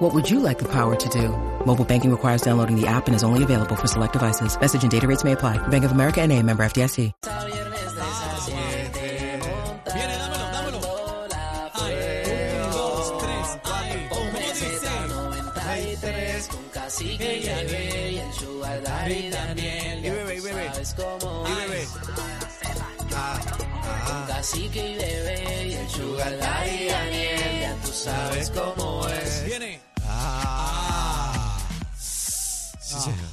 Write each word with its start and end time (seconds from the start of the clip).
What 0.00 0.14
would 0.14 0.30
you 0.30 0.40
like 0.40 0.58
the 0.58 0.64
power 0.68 0.96
to 0.96 1.08
do? 1.10 1.28
Mobile 1.66 1.84
banking 1.84 2.10
requires 2.10 2.40
downloading 2.40 2.74
the 2.80 2.86
app 2.86 3.06
and 3.06 3.14
is 3.14 3.22
only 3.22 3.42
available 3.42 3.76
for 3.76 3.86
select 3.86 4.14
devices. 4.14 4.58
Message 4.58 4.82
and 4.82 4.90
data 4.90 5.06
rates 5.06 5.24
may 5.24 5.32
apply. 5.32 5.58
Bank 5.68 5.84
of 5.84 5.92
America 5.92 6.22
and 6.22 6.32
a 6.32 6.42
member 6.42 6.62
FDIC. 6.62 7.12
Viene, 9.92 10.16
dámelo, 10.16 10.50
dámelo. 10.52 10.80
Ay, 11.74 11.94
un, 12.64 12.70
dos, 12.72 13.18
tres, 13.18 13.58
ay. 13.64 14.08
¿Cómo 14.08 14.38
dice? 14.38 14.68
93 15.08 16.48
con 16.48 16.64
cacique 16.72 17.36
y 17.36 17.46
bebé 17.46 18.12
y 18.12 18.18
el 18.18 18.32
sugar 18.32 18.82
daddy 18.82 19.28
Daniel. 19.30 19.98
Y 20.06 20.10
bebé, 20.10 20.36
y 20.36 20.40
bebé. 20.40 20.68
¿Sabes 20.72 20.94
cómo 20.94 21.44
Y 21.46 21.54
bebé. 21.68 21.86
Ah, 23.14 23.38
ah, 23.84 24.24
Cacique 24.28 24.92
y 24.92 24.94
bebé 24.96 25.68
y 25.68 25.74
el 25.74 25.88
sugar 25.90 26.38
daddy 26.38 26.86
Daniel. 26.88 27.60
Ya 27.60 27.74
tú 27.84 27.92
sabes 27.92 28.50
cómo 28.50 29.06
es. 29.08 29.44
Viene. 29.44 29.79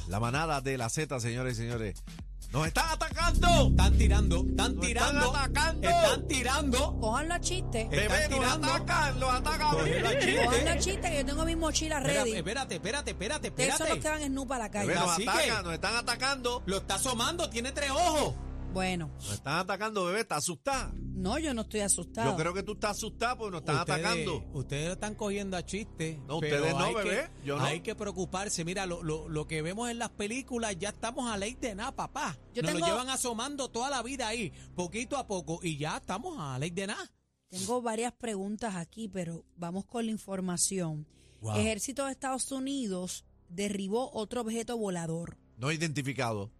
La 0.08 0.20
manada 0.20 0.60
de 0.60 0.78
la 0.78 0.88
Z, 0.88 1.20
señores 1.20 1.54
y 1.58 1.62
señores. 1.62 2.02
¡Nos 2.50 2.66
están 2.66 2.88
atacando! 2.88 3.68
Están 3.68 3.98
tirando, 3.98 4.36
están 4.48 4.74
Nos 4.76 4.86
tirando. 4.86 5.26
están 5.26 5.36
atacando. 5.50 5.88
Están 5.90 6.28
tirando. 6.28 6.98
Cójanlo 6.98 7.34
a 7.34 7.40
chiste. 7.40 7.88
Bebé, 7.90 8.08
nos 8.30 8.38
tirando. 8.38 8.72
atacan, 8.72 9.20
nos 9.20 9.30
atacan. 9.34 9.70
Cógelo 9.76 10.08
a 10.08 10.12
chiste. 10.18 10.44
Cójanlo 10.46 10.70
a 10.70 10.78
chiste 10.78 11.10
que 11.10 11.16
yo 11.18 11.26
tengo 11.26 11.44
mi 11.44 11.56
mochila 11.56 11.98
Espérate, 11.98 12.24
ready. 12.24 12.36
espérate, 12.38 12.74
espérate, 12.76 13.10
espérate, 13.10 13.48
Ustedes 13.50 13.70
son 13.76 13.78
los 13.80 13.88
que 13.88 13.94
espérate. 13.98 14.18
van 14.20 14.26
en 14.26 14.34
nu 14.34 14.46
para 14.46 14.64
la 14.64 14.70
calle. 14.70 14.86
Bebé, 14.88 14.98
nos 15.00 15.18
atacan, 15.18 15.64
nos 15.64 15.74
están 15.74 15.96
atacando. 15.96 16.62
Lo 16.64 16.76
está 16.78 16.94
asomando, 16.94 17.50
tiene 17.50 17.72
tres 17.72 17.90
ojos. 17.90 18.34
Bueno, 18.72 19.08
Nos 19.16 19.32
están 19.32 19.58
atacando, 19.58 20.04
bebé. 20.04 20.20
¿Estás 20.20 20.38
asustada? 20.38 20.92
no, 20.94 21.36
yo 21.38 21.52
no 21.52 21.62
estoy 21.62 21.80
asustado. 21.80 22.30
Yo 22.30 22.36
creo 22.36 22.54
que 22.54 22.62
tú 22.62 22.74
estás 22.74 22.92
asustada 22.92 23.36
porque 23.36 23.50
nos 23.52 23.60
están 23.62 23.76
Ustedes- 23.78 23.98
atacando. 24.04 24.44
Ustedes 24.52 24.86
lo 24.86 24.92
están 24.92 25.14
cogiendo 25.16 25.56
a 25.56 25.64
chiste. 25.66 26.20
No, 26.28 26.38
pero 26.38 26.56
ustedes 26.58 26.74
no, 26.78 26.88
que- 26.88 26.94
bebé, 27.08 27.30
yo 27.44 27.56
no. 27.58 27.64
Hay 27.64 27.80
que 27.80 27.94
preocuparse. 27.96 28.64
Mira, 28.64 28.86
lo, 28.86 29.02
lo, 29.02 29.28
lo 29.28 29.46
que 29.48 29.60
vemos 29.62 29.90
en 29.90 29.98
las 29.98 30.10
películas, 30.10 30.76
ya 30.78 30.90
estamos 30.90 31.28
a 31.28 31.36
ley 31.36 31.54
de 31.54 31.74
nada, 31.74 31.90
papá. 31.96 32.38
Yo 32.54 32.62
Nos 32.62 32.72
tengo- 32.72 32.86
lo 32.86 32.92
llevan 32.92 33.08
asomando 33.10 33.68
toda 33.68 33.90
la 33.90 34.02
vida 34.02 34.28
ahí, 34.28 34.52
poquito 34.76 35.16
a 35.16 35.26
poco, 35.26 35.58
y 35.62 35.76
ya 35.76 35.96
estamos 35.96 36.36
a 36.38 36.56
ley 36.58 36.70
de 36.70 36.86
nada. 36.86 37.10
Tengo 37.48 37.82
varias 37.82 38.12
preguntas 38.12 38.76
aquí, 38.76 39.08
pero 39.08 39.44
vamos 39.56 39.86
con 39.86 40.04
la 40.06 40.12
información. 40.12 41.06
Wow. 41.40 41.56
Ejército 41.56 42.04
de 42.04 42.12
Estados 42.12 42.52
Unidos 42.52 43.24
derribó 43.48 44.10
otro 44.12 44.42
objeto 44.42 44.76
volador. 44.76 45.36
No 45.56 45.72
identificado. 45.72 46.52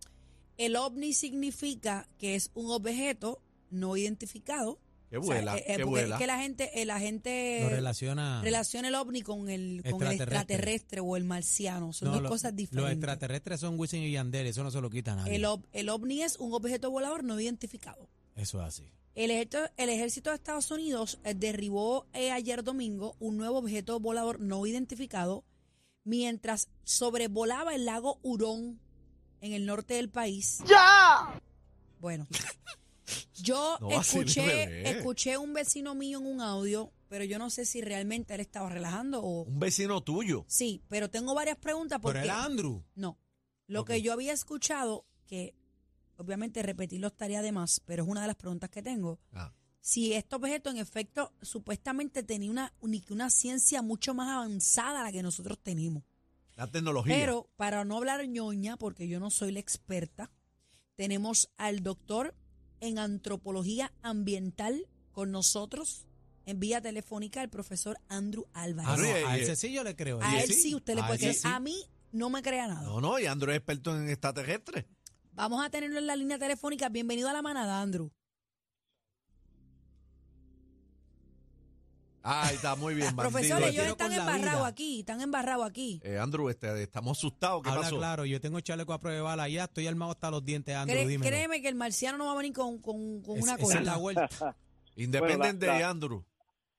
El 0.58 0.76
ovni 0.76 1.12
significa 1.14 2.08
que 2.18 2.34
es 2.34 2.50
un 2.54 2.70
objeto 2.70 3.40
no 3.70 3.96
identificado. 3.96 4.78
Que 5.08 5.16
O 5.16 5.22
sea, 5.22 5.36
vuela, 5.36 5.56
eh, 5.56 5.64
eh, 5.66 5.76
que 5.76 5.84
porque 5.84 6.00
vuela. 6.02 6.16
es 6.16 6.20
que 6.20 6.26
la 6.26 6.38
gente, 6.38 6.82
eh, 6.82 6.84
la 6.84 6.98
gente 7.00 7.60
Lo 7.62 7.70
relaciona. 7.70 8.42
relaciona 8.42 8.88
el 8.88 8.94
ovni 8.94 9.22
con 9.22 9.48
el, 9.48 9.82
con 9.90 10.02
el 10.02 10.12
Extraterrestre. 10.20 11.00
o 11.00 11.16
el 11.16 11.24
marciano. 11.24 11.94
Son 11.94 12.08
No, 12.08 12.14
dos 12.14 12.22
lo- 12.24 12.28
cosas 12.28 12.52
Los 12.52 12.56
diferentes. 12.56 12.92
extraterrestres 12.92 13.60
son 13.60 13.78
Wisin 13.80 14.02
y 14.02 14.10
Yandel, 14.12 14.46
eso 14.48 14.62
no 14.62 14.70
se 14.70 14.82
lo 14.82 14.90
quita 14.90 15.12
a 15.14 15.16
nadie. 15.16 15.36
El, 15.36 15.44
ov- 15.44 15.64
el 15.72 15.88
ovni 15.88 16.22
es 16.22 16.36
un 16.36 16.52
objeto 16.52 16.90
volador 16.90 17.24
no 17.24 17.40
identificado. 17.40 18.06
Eso 18.36 18.60
es 18.60 18.66
así. 18.66 18.90
El 19.14 19.30
ejército, 19.30 19.58
el 19.78 19.88
ejército 19.88 20.28
de 20.30 20.36
Estados 20.36 20.70
Unidos 20.70 21.18
derribó 21.36 22.06
eh, 22.12 22.30
ayer 22.30 22.62
domingo 22.62 23.16
un 23.18 23.36
nuevo 23.38 23.58
objeto 23.58 23.98
volador 24.00 24.40
no 24.40 24.66
identificado 24.66 25.42
mientras 26.04 26.68
sobrevolaba 26.84 27.74
el 27.74 27.84
lago 27.86 28.18
Hurón 28.22 28.78
en 29.40 29.52
el 29.52 29.66
norte 29.66 29.94
del 29.94 30.08
país. 30.10 30.58
¡Ya! 30.66 31.40
Bueno, 32.00 32.26
yo 33.34 33.78
No 33.80 34.00
escuché, 34.00 34.46
bebé. 34.46 34.90
escuché 34.90 35.36
un 35.38 35.52
vecino 35.52 35.94
mío 35.94 36.18
en 36.18 36.26
un 36.26 36.40
audio, 36.40 36.92
pero 37.08 37.24
yo 37.24 37.38
no 37.38 37.50
sé 37.50 37.64
si 37.64 37.80
realmente 37.80 38.34
él 38.34 38.40
estaba 38.40 38.68
relajando 38.68 39.22
o... 39.22 39.42
Un 39.44 39.58
vecino 39.58 40.02
tuyo. 40.02 40.44
Sí, 40.48 40.82
pero 40.88 41.08
tengo 41.10 41.34
varias 41.34 41.56
preguntas 41.58 41.98
porque... 42.00 42.20
Pero 42.20 42.24
era 42.32 42.44
Andrew. 42.44 42.84
No. 42.94 43.18
Lo 43.66 43.80
Ok. 43.82 43.88
que 43.88 44.02
yo 44.02 44.12
había 44.12 44.32
escuchado, 44.32 45.04
que 45.26 45.54
obviamente 46.16 46.62
repetirlo 46.62 47.06
estaría 47.08 47.42
de 47.42 47.52
más, 47.52 47.80
pero 47.84 48.02
es 48.04 48.08
una 48.08 48.22
de 48.22 48.26
las 48.28 48.36
preguntas 48.36 48.70
que 48.70 48.82
tengo. 48.82 49.18
Ah. 49.32 49.52
Si 49.80 50.12
este 50.12 50.36
objeto, 50.36 50.68
en 50.70 50.76
efecto, 50.76 51.32
supuestamente 51.40 52.22
tenía 52.22 52.50
una, 52.50 52.74
uni- 52.80 53.04
una 53.10 53.30
ciencia 53.30 53.80
mucho 53.80 54.12
más 54.12 54.28
avanzada 54.28 55.00
a 55.00 55.04
la 55.04 55.12
que 55.12 55.22
nosotros 55.22 55.58
tenemos. 55.62 56.02
La 56.58 56.66
tecnología. 56.66 57.14
Pero 57.14 57.48
para 57.56 57.84
no 57.84 57.96
hablar 57.96 58.26
ñoña, 58.26 58.76
porque 58.76 59.06
yo 59.06 59.20
no 59.20 59.30
soy 59.30 59.52
la 59.52 59.60
experta, 59.60 60.32
tenemos 60.96 61.52
al 61.56 61.84
doctor 61.84 62.34
en 62.80 62.98
antropología 62.98 63.92
ambiental 64.02 64.88
con 65.12 65.30
nosotros 65.30 66.08
en 66.46 66.58
vía 66.58 66.80
telefónica, 66.80 67.44
el 67.44 67.48
profesor 67.48 67.96
Andrew 68.08 68.46
Álvarez. 68.54 68.90
Ah, 68.90 68.96
no, 68.96 69.28
a 69.28 69.36
ese 69.36 69.54
sí 69.54 69.72
yo 69.72 69.84
le 69.84 69.94
creo. 69.94 70.18
a 70.20 70.40
él 70.42 70.52
sí 70.52 70.74
usted 70.74 70.96
le 70.96 71.02
puede 71.04 71.18
creer. 71.18 71.34
sí. 71.34 71.42
A 71.44 71.60
mí 71.60 71.76
no 72.10 72.28
me 72.28 72.42
crea 72.42 72.66
nada. 72.66 72.82
No, 72.82 73.00
no, 73.00 73.20
y 73.20 73.26
Andrew 73.26 73.52
es 73.52 73.58
experto 73.58 73.96
en 73.96 74.08
extraterrestres. 74.08 74.84
Vamos 75.30 75.64
a 75.64 75.70
tenerlo 75.70 76.00
en 76.00 76.08
la 76.08 76.16
línea 76.16 76.40
telefónica. 76.40 76.88
Bienvenido 76.88 77.28
a 77.28 77.32
la 77.32 77.42
manada, 77.42 77.80
Andrew. 77.80 78.10
Ay, 82.30 82.56
está 82.56 82.76
muy 82.76 82.94
bien, 82.94 83.14
bandido. 83.16 83.30
Profesor, 83.30 83.62
ellos 83.62 83.86
están 83.86 84.08
con 84.08 84.16
la 84.16 84.16
embarrados 84.22 84.60
vida. 84.60 84.66
aquí, 84.68 85.00
están 85.00 85.20
embarrados 85.22 85.66
aquí. 85.66 86.00
Eh, 86.04 86.18
Andrew, 86.18 86.48
este, 86.50 86.82
estamos 86.82 87.16
asustados. 87.18 87.62
¿Qué 87.62 87.70
Habla 87.70 87.82
pasó? 87.82 87.96
claro, 87.96 88.24
yo 88.26 88.40
tengo 88.40 88.60
chaleco 88.60 88.92
a 88.92 89.00
prueba 89.00 89.16
de 89.16 89.22
bala 89.22 89.48
ya, 89.48 89.64
estoy 89.64 89.86
armado 89.86 90.10
hasta 90.12 90.30
los 90.30 90.44
dientes, 90.44 90.74
Andrew, 90.74 91.06
dímelo. 91.08 91.30
créeme 91.30 91.62
que 91.62 91.68
el 91.68 91.74
marciano 91.74 92.18
no 92.18 92.26
va 92.26 92.32
a 92.32 92.36
venir 92.36 92.52
con, 92.52 92.78
con- 92.82 93.22
con 93.22 93.38
Es- 93.38 93.42
una 93.44 93.54
esa 93.54 93.78
es 93.78 93.84
la 93.86 93.96
vuelta. 93.96 94.28
Independiente 94.96 95.66
Bueno, 95.66 95.66
la- 95.66 95.74
de 95.74 95.80
la- 95.80 95.90
Andrew. 95.90 96.24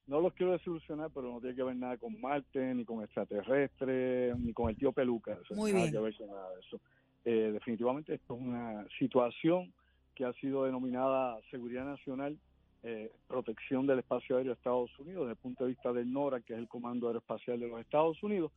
No 0.07 0.21
los 0.21 0.33
quiero 0.33 0.53
desilusionar, 0.53 1.11
pero 1.13 1.31
no 1.31 1.39
tiene 1.39 1.55
que 1.55 1.63
ver 1.63 1.75
nada 1.75 1.95
con 1.97 2.19
Marte, 2.19 2.73
ni 2.73 2.83
con 2.83 3.03
extraterrestres, 3.03 4.37
ni 4.39 4.53
con 4.53 4.69
el 4.69 4.75
tío 4.75 4.91
Peluca. 4.91 5.33
Eso 5.33 5.53
Muy 5.55 5.71
nada 5.71 5.83
bien. 5.83 5.93
que 5.93 5.99
ver 5.99 6.15
con 6.17 6.27
nada 6.27 6.49
de 6.55 6.59
eso. 6.61 6.81
Eh, 7.25 7.51
definitivamente 7.53 8.15
esto 8.15 8.33
es 8.35 8.41
una 8.41 8.85
situación 8.97 9.71
que 10.15 10.25
ha 10.25 10.33
sido 10.33 10.65
denominada 10.65 11.37
seguridad 11.51 11.85
nacional, 11.85 12.37
eh, 12.83 13.11
protección 13.27 13.85
del 13.87 13.99
espacio 13.99 14.37
aéreo 14.37 14.53
de 14.53 14.57
Estados 14.57 14.97
Unidos, 14.99 15.23
desde 15.23 15.31
el 15.31 15.37
punto 15.37 15.63
de 15.65 15.69
vista 15.71 15.91
del 15.91 16.11
NORA, 16.11 16.39
que 16.41 16.53
es 16.53 16.59
el 16.59 16.67
Comando 16.67 17.07
Aeroespacial 17.07 17.59
de 17.59 17.67
los 17.67 17.79
Estados 17.81 18.21
Unidos. 18.23 18.51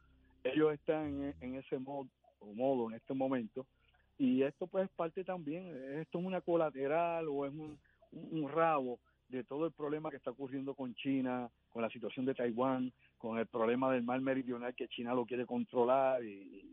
Ellos 0.44 0.72
están 0.74 1.34
en, 1.40 1.54
ese 1.56 1.78
modo, 1.78 2.08
en 2.88 2.94
este 2.94 3.14
momento, 3.14 3.66
y 4.18 4.42
esto 4.42 4.66
pues 4.66 4.84
es 4.84 4.90
parte 4.90 5.24
también, 5.24 5.66
esto 6.00 6.18
es 6.18 6.24
una 6.24 6.40
colateral 6.40 7.26
o 7.28 7.46
es 7.46 7.52
un, 7.52 7.78
un- 8.12 8.48
rabo 8.48 8.98
de 9.28 9.42
todo 9.44 9.66
el 9.66 9.72
problema 9.72 10.10
que 10.10 10.16
está 10.16 10.30
ocurriendo 10.30 10.74
con 10.74 10.94
China, 10.94 11.48
con 11.72 11.80
la 11.82 11.88
situación 11.90 12.26
de 12.26 12.34
Taiwán, 12.34 12.92
con 13.18 13.38
el 13.38 13.46
problema 13.46 13.90
del 13.92 14.02
mar 14.02 14.20
meridional 14.20 14.74
que 14.74 14.88
China 14.88 15.14
lo 15.14 15.24
quiere 15.24 15.46
controlar 15.46 16.22
y, 16.24 16.28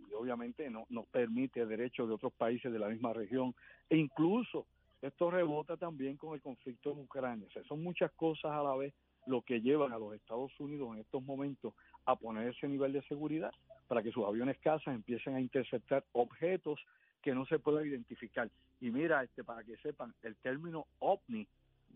y 0.10 0.14
obviamente 0.14 0.70
no 0.70 0.86
nos 0.90 1.06
permite 1.08 1.66
derechos 1.66 2.08
de 2.10 2.16
otros 2.16 2.34
países 2.34 2.72
de 2.72 2.80
la 2.80 2.90
misma 2.90 3.14
región 3.14 3.56
e 3.90 3.96
incluso 3.98 4.66
esto 5.02 5.32
rebota 5.32 5.78
también 5.78 6.18
con 6.18 6.34
el 6.36 6.42
conflicto 6.42 6.92
en 6.92 7.00
Ucrania. 7.00 7.48
O 7.48 7.52
sea, 7.52 7.64
son 7.64 7.82
muchas 7.84 8.12
cosas 8.12 8.52
a 8.52 8.62
la 8.64 8.76
vez 8.76 8.94
lo 9.26 9.42
que 9.42 9.62
llevan 9.62 9.92
a 9.94 10.00
los 10.00 10.14
Estados 10.16 10.52
Unidos 10.60 10.90
en 10.96 11.02
estos 11.02 11.22
momentos 11.24 11.74
a 12.06 12.16
poner 12.16 12.50
ese 12.50 12.68
nivel 12.68 12.94
de 12.94 13.02
seguridad 13.04 13.52
para 13.88 14.02
que 14.04 14.12
sus 14.12 14.26
aviones 14.26 14.58
cazas 14.60 14.94
empiecen 14.96 15.36
a 15.36 15.42
interceptar 15.42 16.04
objetos 16.14 16.80
que 17.22 17.34
no 17.36 17.46
se 17.46 17.60
puedan 17.60 17.86
identificar. 17.86 18.50
Y 18.80 18.90
mira, 18.92 19.24
este 19.24 19.44
para 19.44 19.64
que 19.64 19.78
sepan, 19.78 20.14
el 20.24 20.36
término 20.38 20.86
ovni 21.00 21.48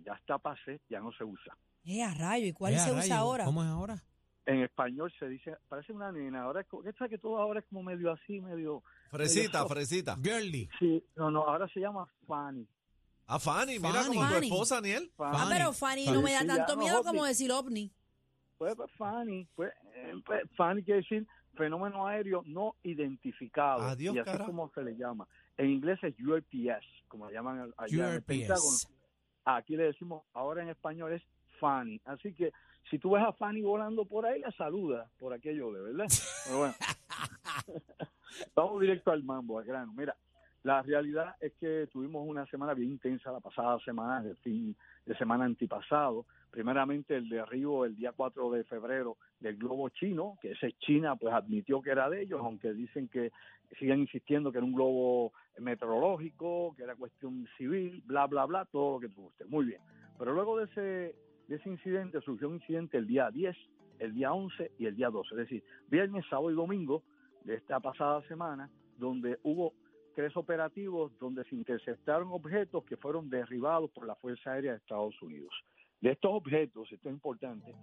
ya 0.03 0.13
está 0.13 0.37
pasé, 0.37 0.79
ya 0.89 0.99
no 0.99 1.11
se 1.13 1.23
usa. 1.23 1.55
Eh, 1.85 2.01
a 2.03 2.13
rayo, 2.13 2.47
¿y 2.47 2.53
cuál 2.53 2.73
Eh, 2.73 2.77
se 2.79 2.91
usa 2.91 3.17
ahora? 3.17 3.45
¿Cómo 3.45 3.63
es 3.63 3.69
ahora? 3.69 4.03
En 4.45 4.61
español 4.61 5.11
se 5.17 5.29
dice, 5.29 5.55
parece 5.69 5.93
una 5.93 6.11
nena, 6.11 6.43
ahora 6.43 6.61
es, 6.61 6.67
co- 6.67 6.81
¿qué 6.83 6.91
sabe 6.93 7.11
que 7.11 7.17
todo 7.17 7.37
ahora 7.37 7.61
es 7.61 7.65
como 7.67 7.81
medio 7.83 8.11
así, 8.11 8.41
medio... 8.41 8.83
Fresita, 9.09 9.59
medio- 9.59 9.69
fresita. 9.69 10.15
Girly. 10.21 10.69
Sí, 10.79 11.01
no, 11.15 11.31
no, 11.31 11.43
ahora 11.47 11.67
se 11.69 11.79
llama 11.79 12.05
Fanny. 12.27 12.67
A 13.27 13.39
Fanny, 13.39 13.79
mira 13.79 13.93
Fanny. 14.03 14.07
como 14.15 14.27
tu 14.27 14.33
Fanny. 14.33 14.47
esposa, 14.47 14.81
Niel. 14.81 15.11
Ah, 15.17 15.31
Fanny. 15.33 15.51
pero 15.53 15.73
Fanny 15.73 16.05
no 16.07 16.21
me 16.21 16.31
da 16.33 16.39
Sí, 16.41 16.47
ya, 16.47 16.55
tanto 16.55 16.75
no, 16.75 16.81
miedo 16.81 16.99
ovni. 16.99 17.07
como 17.09 17.25
decir 17.25 17.51
ovni. 17.51 17.91
Pues, 18.57 18.75
pues, 18.75 18.91
Fanny, 18.97 19.47
pues, 19.55 19.73
eh, 19.95 20.13
pues, 20.25 20.41
Fanny 20.55 20.83
quiere 20.83 21.01
decir 21.01 21.27
fenómeno 21.55 22.05
aéreo 22.07 22.43
no 22.45 22.75
identificado. 22.83 23.81
Adiós, 23.83 24.15
y 24.15 24.19
así 24.19 24.25
carajo. 24.25 24.43
es 24.43 24.47
como 24.47 24.71
se 24.73 24.83
le 24.83 24.95
llama. 24.97 25.27
En 25.57 25.69
inglés 25.69 25.99
es 26.03 26.15
UAPS, 26.19 26.85
como 27.07 27.27
le 27.27 27.33
llaman 27.33 27.59
al- 27.59 27.73
allá 27.77 28.09
en 28.09 28.13
el 28.15 28.23
Pentágono. 28.23 28.67
URPS. 28.69 28.87
Aquí 29.45 29.75
le 29.75 29.83
decimos, 29.83 30.23
ahora 30.33 30.63
en 30.63 30.69
español 30.69 31.13
es 31.13 31.21
Fanny. 31.59 32.01
Así 32.05 32.33
que 32.33 32.51
si 32.89 32.97
tú 32.99 33.11
ves 33.11 33.23
a 33.23 33.33
Fanny 33.33 33.61
volando 33.61 34.05
por 34.05 34.25
ahí, 34.25 34.39
la 34.41 34.51
saluda 34.53 35.09
por 35.17 35.33
aquello 35.33 35.71
de 35.71 35.81
verdad. 35.81 36.07
Pero 36.45 36.57
bueno, 36.59 36.73
vamos 38.55 38.81
directo 38.81 39.11
al 39.11 39.23
mambo, 39.23 39.59
al 39.59 39.65
grano. 39.65 39.93
Mira, 39.95 40.15
La 40.63 40.81
realidad 40.81 41.35
es 41.41 41.53
que 41.59 41.87
tuvimos 41.91 42.25
una 42.25 42.45
semana 42.45 42.73
bien 42.73 42.91
intensa 42.91 43.33
la 43.33 43.41
pasada 43.41 43.77
semana, 43.79 44.25
el 44.25 44.37
fin 44.37 44.73
de 45.05 45.15
semana 45.17 45.43
antipasado. 45.43 46.25
Primeramente 46.49 47.17
el 47.17 47.27
derribo 47.27 47.83
el 47.83 47.97
día 47.97 48.13
4 48.15 48.49
de 48.51 48.63
febrero 48.63 49.17
del 49.41 49.57
globo 49.57 49.89
chino, 49.89 50.37
que 50.41 50.51
ese 50.51 50.71
China 50.79 51.17
pues 51.17 51.33
admitió 51.33 51.81
que 51.81 51.89
era 51.89 52.09
de 52.09 52.21
ellos, 52.21 52.39
aunque 52.41 52.73
dicen 52.73 53.09
que 53.09 53.33
siguen 53.77 53.99
insistiendo 53.99 54.53
que 54.53 54.59
era 54.59 54.65
un 54.65 54.71
globo 54.71 55.33
meteorológico, 55.59 56.73
que 56.77 56.83
era 56.83 56.95
cuestión 56.95 57.45
civil, 57.57 58.01
bla, 58.05 58.27
bla, 58.27 58.45
bla, 58.45 58.63
todo 58.63 58.93
lo 58.93 58.99
que 59.01 59.13
tú 59.13 59.23
guste. 59.23 59.43
Muy 59.45 59.65
bien. 59.65 59.81
Pero 60.17 60.33
luego 60.33 60.57
de 60.57 60.65
ese, 60.65 61.15
de 61.49 61.55
ese 61.57 61.69
incidente 61.69 62.21
surgió 62.21 62.47
un 62.47 62.55
incidente 62.55 62.97
el 62.97 63.07
día 63.07 63.29
10, 63.31 63.53
el 63.99 64.13
día 64.13 64.31
11 64.31 64.71
y 64.79 64.85
el 64.85 64.95
día 64.95 65.09
12, 65.09 65.31
es 65.31 65.37
decir, 65.37 65.63
viernes, 65.89 66.23
sábado 66.29 66.51
y 66.51 66.55
domingo 66.55 67.03
de 67.43 67.55
esta 67.55 67.81
pasada 67.81 68.21
semana, 68.29 68.69
donde 68.97 69.39
hubo 69.43 69.73
tres 70.13 70.35
operativos 70.37 71.17
donde 71.19 71.43
se 71.45 71.55
interceptaron 71.55 72.31
objetos 72.31 72.83
que 72.85 72.97
fueron 72.97 73.29
derribados 73.29 73.91
por 73.91 74.07
la 74.07 74.15
Fuerza 74.15 74.51
Aérea 74.51 74.71
de 74.71 74.77
Estados 74.77 75.19
Unidos. 75.21 75.53
De 76.01 76.11
estos 76.11 76.31
objetos, 76.33 76.91
esto 76.91 77.09
es 77.09 77.13
importante, 77.13 77.73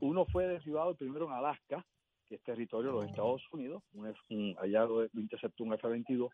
uno 0.00 0.24
fue 0.26 0.46
derribado 0.46 0.94
primero 0.94 1.26
en 1.26 1.32
Alaska, 1.32 1.84
que 2.26 2.36
es 2.36 2.42
territorio 2.42 2.92
de 2.92 2.96
los 3.00 3.10
Estados 3.10 3.42
Unidos, 3.52 3.82
un, 3.92 4.14
un, 4.30 4.56
allá 4.60 4.84
lo, 4.84 5.04
interceptó 5.14 5.64
un 5.64 5.74
F-22. 5.74 6.30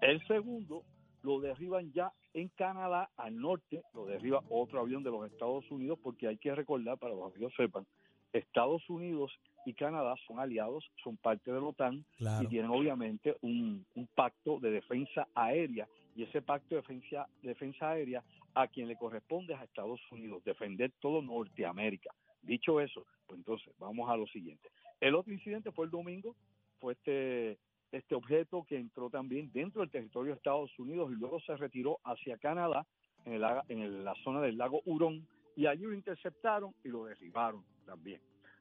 El 0.00 0.26
segundo 0.26 0.84
lo 1.22 1.40
derriban 1.40 1.92
ya 1.92 2.12
en 2.34 2.48
Canadá, 2.48 3.10
al 3.16 3.36
norte, 3.36 3.82
lo 3.94 4.06
derriba 4.06 4.42
otro 4.50 4.80
avión 4.80 5.02
de 5.02 5.10
los 5.10 5.30
Estados 5.30 5.70
Unidos, 5.70 5.98
porque 6.02 6.28
hay 6.28 6.36
que 6.36 6.54
recordar, 6.54 6.98
para 6.98 7.14
los 7.14 7.32
amigos 7.32 7.52
sepan, 7.56 7.86
Estados 8.32 8.88
Unidos 8.90 9.32
y 9.64 9.74
Canadá 9.74 10.14
son 10.26 10.38
aliados, 10.38 10.84
son 11.02 11.16
parte 11.16 11.50
de 11.52 11.60
la 11.60 11.66
OTAN 11.66 12.04
Claro. 12.16 12.44
y 12.44 12.48
tienen 12.48 12.70
obviamente 12.70 13.36
un, 13.40 13.84
un 13.94 14.06
pacto 14.14 14.58
de 14.60 14.70
defensa 14.70 15.26
aérea 15.34 15.88
y 16.14 16.22
ese 16.22 16.40
pacto 16.42 16.74
de 16.76 16.80
defensa, 16.82 17.26
defensa 17.42 17.90
aérea 17.90 18.22
a 18.54 18.68
quien 18.68 18.88
le 18.88 18.96
corresponde 18.96 19.52
es 19.54 19.60
a 19.60 19.64
Estados 19.64 20.00
Unidos, 20.10 20.42
defender 20.44 20.90
todo 21.00 21.20
Norteamérica. 21.20 22.10
Dicho 22.42 22.80
eso, 22.80 23.04
pues 23.26 23.38
entonces 23.38 23.72
vamos 23.78 24.08
a 24.08 24.16
lo 24.16 24.26
siguiente. 24.28 24.70
El 25.00 25.14
otro 25.14 25.32
incidente 25.32 25.72
fue 25.72 25.86
el 25.86 25.90
domingo, 25.90 26.34
fue 26.78 26.92
este, 26.94 27.58
este 27.92 28.14
objeto 28.14 28.64
que 28.68 28.76
entró 28.78 29.10
también 29.10 29.50
dentro 29.52 29.80
del 29.82 29.90
territorio 29.90 30.32
de 30.32 30.36
Estados 30.36 30.70
Unidos 30.78 31.10
y 31.12 31.16
luego 31.16 31.40
se 31.40 31.56
retiró 31.56 31.98
hacia 32.04 32.38
Canadá, 32.38 32.86
en, 33.24 33.32
el, 33.34 33.44
en 33.68 33.80
el- 33.80 34.04
la 34.04 34.14
zona 34.22 34.40
del 34.40 34.56
lago 34.56 34.80
Hurón, 34.84 35.26
y 35.56 35.66
allí 35.66 35.84
lo 35.84 35.94
interceptaron 35.94 36.74
y 36.84 36.88
lo 36.88 37.06
derribaron 37.06 37.64
también. 37.84 38.20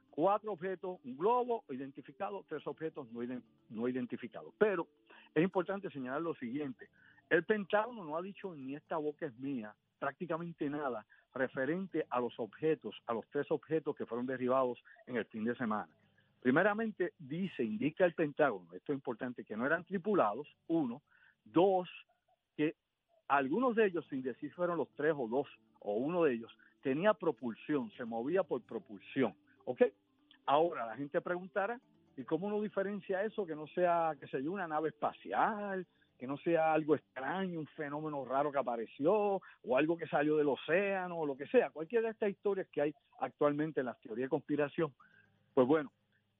Cuatro 0.09 0.53
objetos, 0.53 0.97
un 1.03 1.17
globo 1.17 1.65
identificado, 1.69 2.45
tres 2.47 2.65
objetos 2.65 3.11
no, 3.11 3.21
no 3.69 3.87
identificados. 3.87 4.53
Pero 4.57 4.87
es 5.33 5.43
importante 5.43 5.89
señalar 5.89 6.21
lo 6.21 6.33
siguiente, 6.35 6.89
el 7.29 7.43
Pentágono 7.43 8.03
no 8.03 8.17
ha 8.17 8.21
dicho 8.21 8.55
ni 8.55 8.75
esta 8.75 8.97
boca 8.97 9.25
es 9.25 9.37
mía, 9.37 9.75
prácticamente 9.99 10.69
nada 10.69 11.05
referente 11.33 12.05
a 12.09 12.19
los 12.21 12.39
objetos, 12.39 12.95
a 13.07 13.13
los 13.13 13.25
tres 13.29 13.51
objetos 13.51 13.95
que 13.95 14.05
fueron 14.05 14.25
derribados 14.25 14.81
en 15.05 15.17
el 15.17 15.25
fin 15.25 15.43
de 15.43 15.55
semana. 15.55 15.89
Primeramente, 16.41 17.13
dice, 17.17 17.63
indica 17.63 18.05
el 18.05 18.13
Pentágono, 18.13 18.71
esto 18.73 18.93
es 18.93 18.97
importante, 18.97 19.43
que 19.43 19.57
no 19.57 19.65
eran 19.65 19.83
tripulados, 19.83 20.47
uno. 20.67 21.01
Dos, 21.43 21.89
que 22.55 22.75
algunos 23.27 23.75
de 23.75 23.87
ellos, 23.87 24.05
sin 24.09 24.21
decir 24.21 24.53
fueron 24.53 24.77
los 24.77 24.89
tres 24.95 25.13
o 25.17 25.27
dos, 25.27 25.47
o 25.79 25.95
uno 25.95 26.23
de 26.23 26.33
ellos, 26.33 26.55
tenía 26.85 27.15
propulsión, 27.15 27.89
se 27.97 28.05
movía 28.05 28.43
por 28.43 28.61
propulsión. 28.61 29.33
¿Ok? 29.65 29.81
Ahora, 30.45 30.85
la 30.85 30.95
gente 30.95 31.19
preguntará, 31.19 31.81
¿y 32.15 32.23
cómo 32.25 32.45
uno 32.45 32.61
diferencia 32.61 33.23
eso 33.23 33.43
que 33.43 33.55
no 33.55 33.65
sea, 33.65 34.13
que 34.19 34.27
se 34.27 34.47
una 34.47 34.67
nave 34.67 34.89
espacial, 34.89 35.87
que 36.19 36.27
no 36.27 36.37
sea 36.37 36.73
algo 36.73 36.93
extraño, 36.93 37.59
un 37.59 37.65
fenómeno 37.65 38.23
raro 38.23 38.51
que 38.51 38.59
apareció, 38.59 39.41
o 39.63 39.75
algo 39.75 39.97
que 39.97 40.05
salió 40.05 40.37
del 40.37 40.47
océano, 40.47 41.17
o 41.17 41.25
lo 41.25 41.35
que 41.35 41.47
sea, 41.47 41.71
cualquiera 41.71 42.05
de 42.05 42.11
estas 42.11 42.29
historias 42.29 42.67
que 42.71 42.81
hay 42.81 42.95
actualmente 43.19 43.79
en 43.79 43.87
las 43.87 43.99
teorías 44.01 44.27
de 44.27 44.29
conspiración? 44.29 44.93
Pues 45.55 45.65
bueno, 45.65 45.91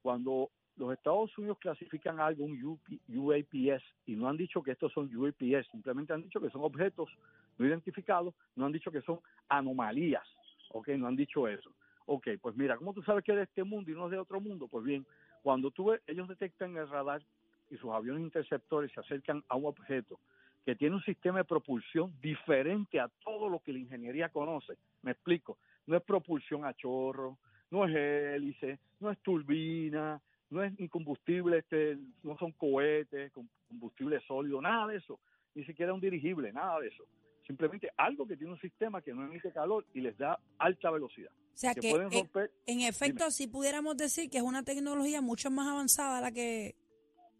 cuando 0.04 0.52
los 0.76 0.94
Estados 0.94 1.36
Unidos 1.40 1.58
clasifican 1.58 2.20
algo, 2.20 2.46
un 2.46 2.80
UAPS, 3.08 3.84
y 4.06 4.16
no 4.16 4.30
han 4.30 4.38
dicho 4.38 4.62
que 4.62 4.74
estos 4.74 4.94
son 4.94 5.10
UAPS, 5.16 5.70
simplemente 5.72 6.14
han 6.14 6.22
dicho 6.22 6.40
que 6.40 6.52
son 6.52 6.64
objetos 6.64 7.10
no 7.58 7.66
identificados, 7.66 8.36
no 8.56 8.68
han 8.68 8.72
dicho 8.72 8.92
que 8.92 9.02
son 9.02 9.20
anomalías, 9.50 10.28
¿ok? 10.76 10.90
No 10.90 11.08
han 11.08 11.16
dicho 11.16 11.48
eso. 11.48 11.72
Ok, 12.06 12.28
pues 12.42 12.56
mira, 12.56 12.78
¿cómo 12.78 12.94
tú 12.94 13.02
sabes 13.02 13.24
que 13.24 13.32
es 13.32 13.38
de 13.38 13.44
este 13.44 13.64
mundo 13.64 13.90
y 13.90 13.96
no 13.96 14.06
es 14.06 14.12
de 14.12 14.18
otro 14.18 14.40
mundo? 14.40 14.68
Pues 14.68 14.84
bien, 14.84 15.06
cuando 15.42 15.72
tú 15.72 15.86
ves, 15.86 16.02
ellos 16.06 16.28
detectan 16.28 16.76
el 16.76 16.90
radar 16.90 17.22
y 17.70 17.78
sus 17.78 17.92
aviones 17.92 18.22
interceptores 18.22 18.92
se 18.92 19.00
acercan 19.00 19.44
a 19.48 19.56
un 19.56 19.66
objeto 19.66 20.20
que 20.66 20.76
tiene 20.76 20.96
un 20.96 21.04
sistema 21.04 21.40
de 21.40 21.46
propulsión 21.46 22.14
diferente 22.22 23.00
a 23.00 23.08
todo 23.24 23.50
lo 23.50 23.60
que 23.60 23.72
la 23.72 23.80
ingeniería 23.80 24.30
conoce. 24.30 24.74
Me 25.02 25.12
explico, 25.12 25.58
no 25.88 25.96
es 25.96 26.04
propulsión 26.04 26.66
a 26.66 26.74
chorro, 26.74 27.38
no 27.72 27.86
es 27.86 27.96
hélice, 27.96 28.80
no 29.00 29.12
es 29.12 29.18
turbina, 29.20 30.22
no 30.50 30.64
es 30.64 30.78
ni 30.80 30.90
combustible, 30.90 31.60
este, 31.60 31.98
no 32.24 32.38
son 32.38 32.52
cohetes, 32.52 33.32
combustible 33.68 34.20
sólido, 34.22 34.62
nada 34.62 34.88
de 34.88 34.98
eso, 34.98 35.20
ni 35.54 35.64
siquiera 35.66 35.94
un 35.94 36.02
dirigible, 36.02 36.52
nada 36.52 36.80
de 36.80 36.88
eso. 36.88 37.06
Simplemente 37.48 37.90
algo 37.98 38.26
que 38.28 38.36
tiene 38.38 38.54
un 38.54 38.60
sistema 38.60 39.02
que 39.02 39.14
no 39.14 39.24
emite 39.26 39.52
calor 39.52 39.86
y 39.94 40.02
les 40.02 40.18
da 40.18 40.40
alta 40.58 40.90
velocidad. 40.92 41.32
O 41.32 41.58
sea 41.58 41.74
que 41.74 41.82
que 41.82 41.90
pueden 41.92 42.08
en, 42.08 42.20
romper 42.20 42.52
en 42.66 42.82
efecto 42.82 43.30
sí 43.32 43.48
pudiéramos 43.48 43.96
decir 43.96 44.30
que 44.30 44.38
es 44.40 44.44
una 44.44 44.64
tecnología 44.64 45.22
mucho 45.22 45.50
más 45.52 45.68
avanzada 45.68 46.22
la 46.22 46.32
que 46.32 46.76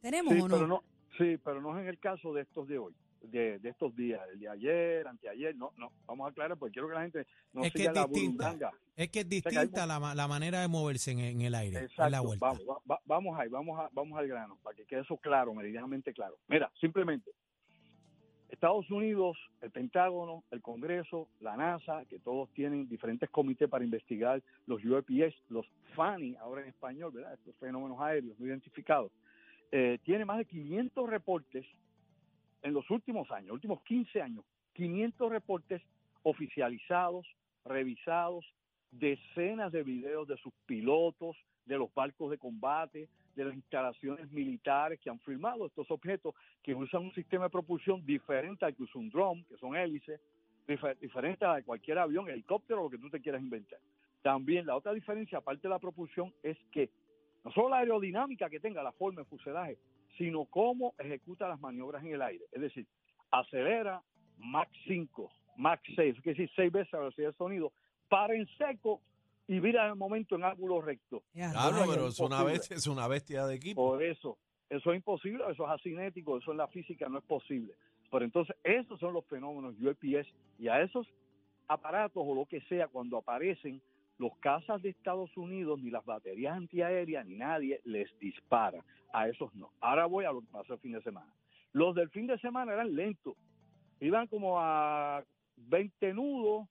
tenemos 0.02 0.34
Sí, 0.34 0.40
o 0.42 0.48
no. 0.48 0.56
pero 0.56 0.68
no, 0.68 0.84
sí, 1.18 1.38
pero 1.44 1.62
no 1.62 1.76
es 1.78 1.82
en 1.84 1.90
el 1.90 2.00
caso 2.00 2.34
de 2.34 2.44
estos 2.44 2.68
de 2.68 2.78
hoy, 2.78 2.94
de, 3.22 3.58
de 3.60 3.70
estos 3.70 3.96
días, 3.96 4.22
el 4.32 4.40
de 4.40 4.48
ayer, 4.48 5.08
anteayer, 5.08 5.56
no, 5.56 5.72
no, 5.78 5.92
vamos 6.06 6.28
a 6.28 6.30
aclarar 6.30 6.58
porque 6.58 6.74
quiero 6.74 6.88
que 6.88 6.94
la 6.94 7.02
gente 7.02 7.26
no 7.54 7.64
Es 7.64 7.72
que 7.74 7.80
siga 7.80 7.92
es 7.92 7.96
la 7.96 8.08
distinta. 8.08 8.52
Es 8.52 8.60
que 8.60 8.66
es 9.04 9.10
que 9.10 9.20
hay 9.20 9.26
distinta 9.26 9.86
la, 9.88 10.14
la 10.16 10.28
manera 10.28 10.62
de 10.62 10.68
moverse 10.70 11.12
en, 11.12 11.20
en 11.20 11.42
el 11.42 11.56
aire, 11.56 11.80
en 11.80 11.84
la 11.84 11.88
Exacto, 11.88 12.24
vuelta. 12.28 12.46
vamos, 12.46 12.62
va- 12.70 12.82
va- 12.90 13.02
vamos 13.06 13.40
ahí, 13.40 13.50
vamos, 13.50 13.80
a, 13.80 13.90
vamos 13.92 14.18
al 14.18 14.28
grano, 14.28 14.58
para 14.64 14.76
que 14.76 14.86
quede 14.86 15.02
eso 15.02 15.18
claro, 15.18 15.54
meridianamente 15.54 16.14
claro. 16.14 16.38
Mira, 16.48 16.72
simplemente, 16.80 17.32
Estados 18.50 18.90
Unidos, 18.92 19.38
el 19.62 19.72
Pentágono, 19.72 20.44
el 20.52 20.62
Congreso, 20.62 21.28
la 21.40 21.58
NASA, 21.58 22.06
que 22.06 22.20
todos 22.20 22.50
tienen 22.52 22.88
diferentes 22.88 23.30
comités 23.30 23.70
para 23.70 23.84
investigar 23.84 24.42
los 24.68 24.84
UAPS, 24.86 25.36
los 25.50 25.66
FANI, 25.96 26.36
ahora 26.36 26.62
en 26.62 26.70
español, 26.70 27.12
¿verdad? 27.14 27.34
Estos 27.34 27.56
fenómenos 27.58 28.00
aéreos 28.00 28.40
no 28.40 28.46
identificados, 28.46 29.12
eh, 29.72 29.98
tiene 30.04 30.26
más 30.26 30.38
de 30.38 30.46
500 30.46 31.10
reportes 31.10 31.66
en 32.62 32.74
los 32.74 32.90
últimos 32.90 33.30
años, 33.32 33.52
últimos 33.52 33.82
15 33.84 34.22
años, 34.22 34.46
500 34.74 35.32
reportes 35.32 35.82
oficializados, 36.24 37.28
revisados, 37.66 38.46
decenas 38.92 39.72
de 39.72 39.84
videos 39.84 40.28
de 40.28 40.38
sus 40.38 40.54
pilotos, 40.66 41.36
de 41.66 41.78
los 41.78 41.94
barcos 41.94 42.32
de 42.32 42.38
combate, 42.38 43.10
de 43.36 43.46
las 43.46 43.54
instalaciones 43.56 44.32
militares 44.32 45.00
que 45.00 45.10
han 45.10 45.20
filmado 45.20 45.66
estos 45.66 45.90
objetos 45.92 46.34
que 46.64 46.74
usan 46.74 47.04
un 47.04 47.14
sistema 47.14 47.46
de 47.46 47.50
propulsión 47.50 48.06
diferente 48.06 48.66
al 48.66 48.76
que 48.76 48.84
usa 48.84 49.00
un 49.02 49.10
drone, 49.10 49.46
que 49.50 49.58
son 49.58 49.76
hélices, 49.76 50.20
difer- 50.68 50.98
diferente 51.00 51.46
a 51.46 51.62
cualquier 51.64 52.00
avión, 52.00 52.30
helicóptero, 52.30 52.84
lo 52.84 52.90
que 52.90 52.98
tú 52.98 53.10
te 53.10 53.20
quieras 53.22 53.42
inventar. 53.42 53.80
También 54.22 54.66
la 54.66 54.76
otra 54.76 54.94
diferencia, 54.94 55.38
aparte 55.38 55.64
de 55.64 55.70
la 55.70 55.80
propulsión, 55.80 56.34
es 56.42 56.58
que 56.72 56.90
no 57.44 57.52
solo 57.52 57.70
la 57.70 57.78
aerodinámica 57.80 58.50
que 58.50 58.60
tenga 58.60 58.82
la 58.82 58.92
forma 58.94 59.22
de 59.22 59.26
fuselaje, 59.28 59.78
sino 60.18 60.46
cómo 60.46 60.96
ejecuta 60.98 61.48
las 61.48 61.60
maniobras 61.60 62.04
en 62.04 62.14
el 62.14 62.22
aire. 62.22 62.46
Es 62.52 62.62
decir, 62.62 62.88
acelera 63.32 64.02
Mach 64.38 64.70
5, 64.88 65.32
Mach 65.58 65.80
6, 65.96 66.18
es 66.18 66.24
decir, 66.24 66.50
seis 66.56 66.72
veces 66.72 66.92
la 66.94 67.00
velocidad 67.00 67.28
del 67.28 67.36
sonido, 67.38 67.72
para 68.10 68.34
en 68.34 68.48
seco 68.58 69.02
y 69.48 69.60
vira 69.60 69.88
de 69.88 69.96
momento 69.96 70.36
en 70.36 70.44
ángulo 70.44 70.82
recto. 70.82 71.24
Claro, 71.34 71.78
rayos. 71.78 71.96
pero 71.96 72.08
es 72.08 72.20
una, 72.20 72.44
bestia, 72.44 72.78
es 72.78 72.88
una 72.88 73.08
bestia 73.08 73.46
de 73.46 73.56
equipo. 73.56 73.90
Por 73.90 74.04
eso, 74.04 74.38
eso 74.70 74.92
es 74.92 74.98
imposible, 74.98 75.44
eso 75.50 75.66
es 75.66 75.72
asinético, 75.72 76.38
eso 76.38 76.52
en 76.52 76.58
la 76.58 76.68
física 76.68 77.08
no 77.08 77.20
es 77.20 77.24
posible. 77.26 77.74
Pero 78.12 78.26
entonces, 78.26 78.56
esos 78.64 79.00
son 79.00 79.14
los 79.14 79.26
fenómenos 79.26 79.76
UAPS 79.80 80.28
y 80.58 80.68
a 80.68 80.82
esos 80.82 81.08
aparatos 81.68 82.24
o 82.26 82.36
lo 82.36 82.46
que 82.46 82.62
sea, 82.62 82.88
cuando 82.88 83.18
aparecen, 83.18 83.82
los 84.18 84.36
cazas 84.38 84.82
de 84.82 84.90
Estados 84.90 85.36
Unidos, 85.36 85.82
ni 85.82 85.90
las 85.90 86.06
baterías 86.06 86.56
antiaéreas, 86.56 87.26
ni 87.26 87.36
nadie 87.36 87.82
les 87.84 88.08
dispara. 88.20 88.84
A 89.14 89.30
esos 89.30 89.54
no. 89.56 89.72
Ahora 89.80 90.08
voy 90.08 90.26
a 90.26 90.32
lo 90.32 90.42
que 90.42 90.48
pasó 90.52 90.74
el 90.74 90.80
fin 90.80 90.92
de 90.92 91.02
semana. 91.02 91.32
Los 91.72 91.96
del 91.96 92.10
fin 92.10 92.28
de 92.28 92.38
semana 92.40 92.74
eran 92.74 92.96
lentos. 92.96 93.36
Iban 94.02 94.28
como 94.28 94.60
a 94.60 95.24
20 95.56 96.14
nudos, 96.14 96.68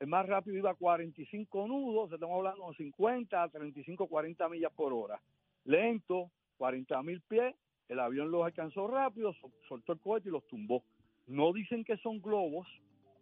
el 0.00 0.06
más 0.06 0.26
rápido 0.26 0.56
iba 0.56 0.70
a 0.70 0.74
45 0.74 1.68
nudos, 1.68 2.12
estamos 2.12 2.36
hablando 2.36 2.68
de 2.70 2.76
50, 2.76 3.48
35, 3.50 4.06
40 4.06 4.48
millas 4.48 4.72
por 4.72 4.92
hora. 4.92 5.20
Lento, 5.64 6.30
40 6.58 7.02
mil 7.02 7.20
pies, 7.22 7.54
el 7.88 8.00
avión 8.00 8.30
los 8.30 8.44
alcanzó 8.44 8.86
rápido, 8.88 9.32
sol- 9.34 9.52
soltó 9.68 9.92
el 9.92 10.00
cohete 10.00 10.28
y 10.28 10.32
los 10.32 10.46
tumbó. 10.46 10.82
No 11.26 11.52
dicen 11.52 11.84
que 11.84 11.96
son 11.98 12.20
globos, 12.20 12.66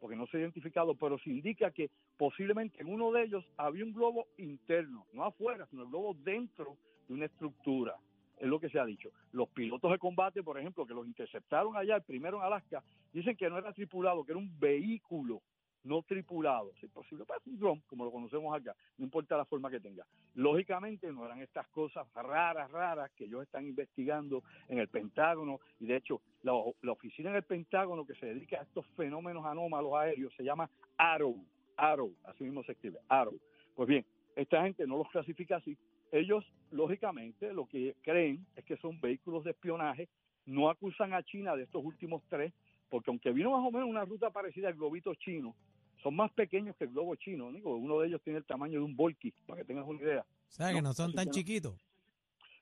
porque 0.01 0.17
no 0.17 0.27
se 0.29 0.37
ha 0.37 0.41
identificado, 0.41 0.95
pero 0.95 1.19
se 1.19 1.31
indica 1.31 1.73
que 1.73 1.91
posiblemente 2.17 2.81
en 2.81 2.89
uno 2.93 3.11
de 3.11 3.25
ellos 3.25 3.45
había 3.57 3.85
un 3.85 3.93
globo 3.93 4.27
interno, 4.39 5.05
no 5.13 5.25
afuera, 5.25 5.67
sino 5.71 5.83
el 5.83 5.89
globo 5.89 6.15
dentro 6.15 6.77
de 7.09 7.15
una 7.15 7.27
estructura. 7.27 7.97
es 8.39 8.47
lo 8.47 8.61
que 8.61 8.69
se 8.69 8.79
ha 8.79 8.85
dicho. 8.87 9.11
Los 9.33 9.49
pilotos 9.49 9.91
de 9.91 9.99
combate, 9.99 10.45
por 10.45 10.57
ejemplo, 10.61 10.87
que 10.87 10.95
los 10.95 11.05
interceptaron 11.09 11.77
allá, 11.77 11.97
el 11.97 12.03
primero 12.05 12.37
en 12.39 12.45
Alaska, 12.45 12.85
dicen 13.13 13.37
que 13.37 13.51
no 13.51 13.59
era 13.59 13.73
tripulado, 13.73 14.25
que 14.25 14.31
era 14.31 14.39
un 14.39 14.57
vehículo 14.61 15.43
no 15.85 16.03
tripulado, 16.03 16.73
si 16.81 16.87
es 16.87 16.93
posible, 16.93 17.25
pues 17.25 17.41
un 17.47 17.59
dron, 17.59 17.81
como 17.87 18.05
lo 18.05 18.13
conocemos 18.13 18.55
acá, 18.55 18.75
no 18.97 19.05
importa 19.05 19.37
la 19.37 19.45
forma 19.45 19.71
que 19.71 19.81
tenga. 19.81 20.05
Lógicamente 20.35 21.11
no 21.13 21.25
eran 21.25 21.41
estas 21.41 21.67
cosas 21.69 22.07
raras, 22.15 22.71
raras 22.71 23.11
que 23.13 23.25
ellos 23.25 23.43
están 23.43 23.67
investigando 23.67 24.43
en 24.69 24.79
el 24.79 24.89
Pentágono, 24.89 25.61
y 25.81 25.87
de 25.87 25.97
hecho 25.97 26.21
la, 26.43 26.53
la 26.83 26.93
oficina 26.93 27.31
en 27.31 27.37
el 27.37 27.43
Pentágono 27.45 28.05
que 28.07 28.15
se 28.15 28.27
dedica 28.27 28.59
a 28.59 28.63
estos 28.63 28.87
fenómenos 28.97 29.45
anómalos 29.47 29.95
aéreos 29.95 30.33
se 30.37 30.45
llama 30.45 30.69
AROW, 30.97 31.45
AROW, 31.77 32.15
así 32.25 32.45
mismo 32.45 32.63
se 32.65 32.73
escribe, 32.73 32.99
AROW. 33.09 33.39
Pues 33.75 33.89
bien, 33.89 34.05
esta 34.37 34.63
gente 34.63 34.87
no 34.87 34.99
los 34.99 35.09
clasifica 35.11 35.57
así, 35.57 35.77
ellos 36.13 36.45
lógicamente 36.71 37.53
lo 37.53 37.67
que 37.67 37.97
creen 38.03 38.47
es 38.57 38.65
que 38.65 38.77
son 38.77 39.01
vehículos 39.01 39.45
de 39.45 39.51
espionaje, 39.51 40.09
no 40.47 40.71
acusan 40.71 41.13
a 41.13 41.23
China 41.23 41.57
de 41.57 41.65
estos 41.65 41.85
últimos 41.85 42.23
tres, 42.29 42.53
porque 42.89 43.11
aunque 43.11 43.33
vino 43.33 43.51
más 43.51 43.67
o 43.67 43.71
menos 43.71 43.89
una 43.89 44.05
ruta 44.05 44.31
parecida 44.31 44.69
al 44.69 44.75
globito 44.75 45.15
chino, 45.15 45.55
son 46.03 46.17
más 46.17 46.31
pequeños 46.33 46.77
que 46.77 46.85
el 46.85 46.91
globo 46.91 47.15
chino. 47.17 47.51
Digo, 47.53 47.77
uno 47.77 48.01
de 48.01 48.09
ellos 48.09 48.21
tiene 48.23 48.39
el 48.39 48.45
tamaño 48.45 48.79
de 48.79 48.85
un 48.85 48.97
Volky, 48.97 49.33
para 49.47 49.61
que 49.61 49.67
tengas 49.67 49.87
una 49.87 50.01
idea. 50.01 50.21
O 50.21 50.51
sea, 50.51 50.73
que 50.73 50.83
no 50.83 50.93
son 50.93 51.13
tan 51.13 51.27
no. 51.27 51.33
chiquitos. 51.33 51.75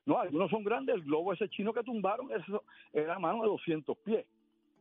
No, 0.05 0.19
algunos 0.19 0.51
son 0.51 0.63
grandes. 0.63 0.95
El 0.95 1.03
globo 1.03 1.33
ese 1.33 1.49
chino 1.49 1.73
que 1.73 1.83
tumbaron, 1.83 2.31
eso 2.33 2.63
era 2.93 3.19
mano 3.19 3.43
de 3.43 3.49
200 3.49 3.97
pies. 3.99 4.25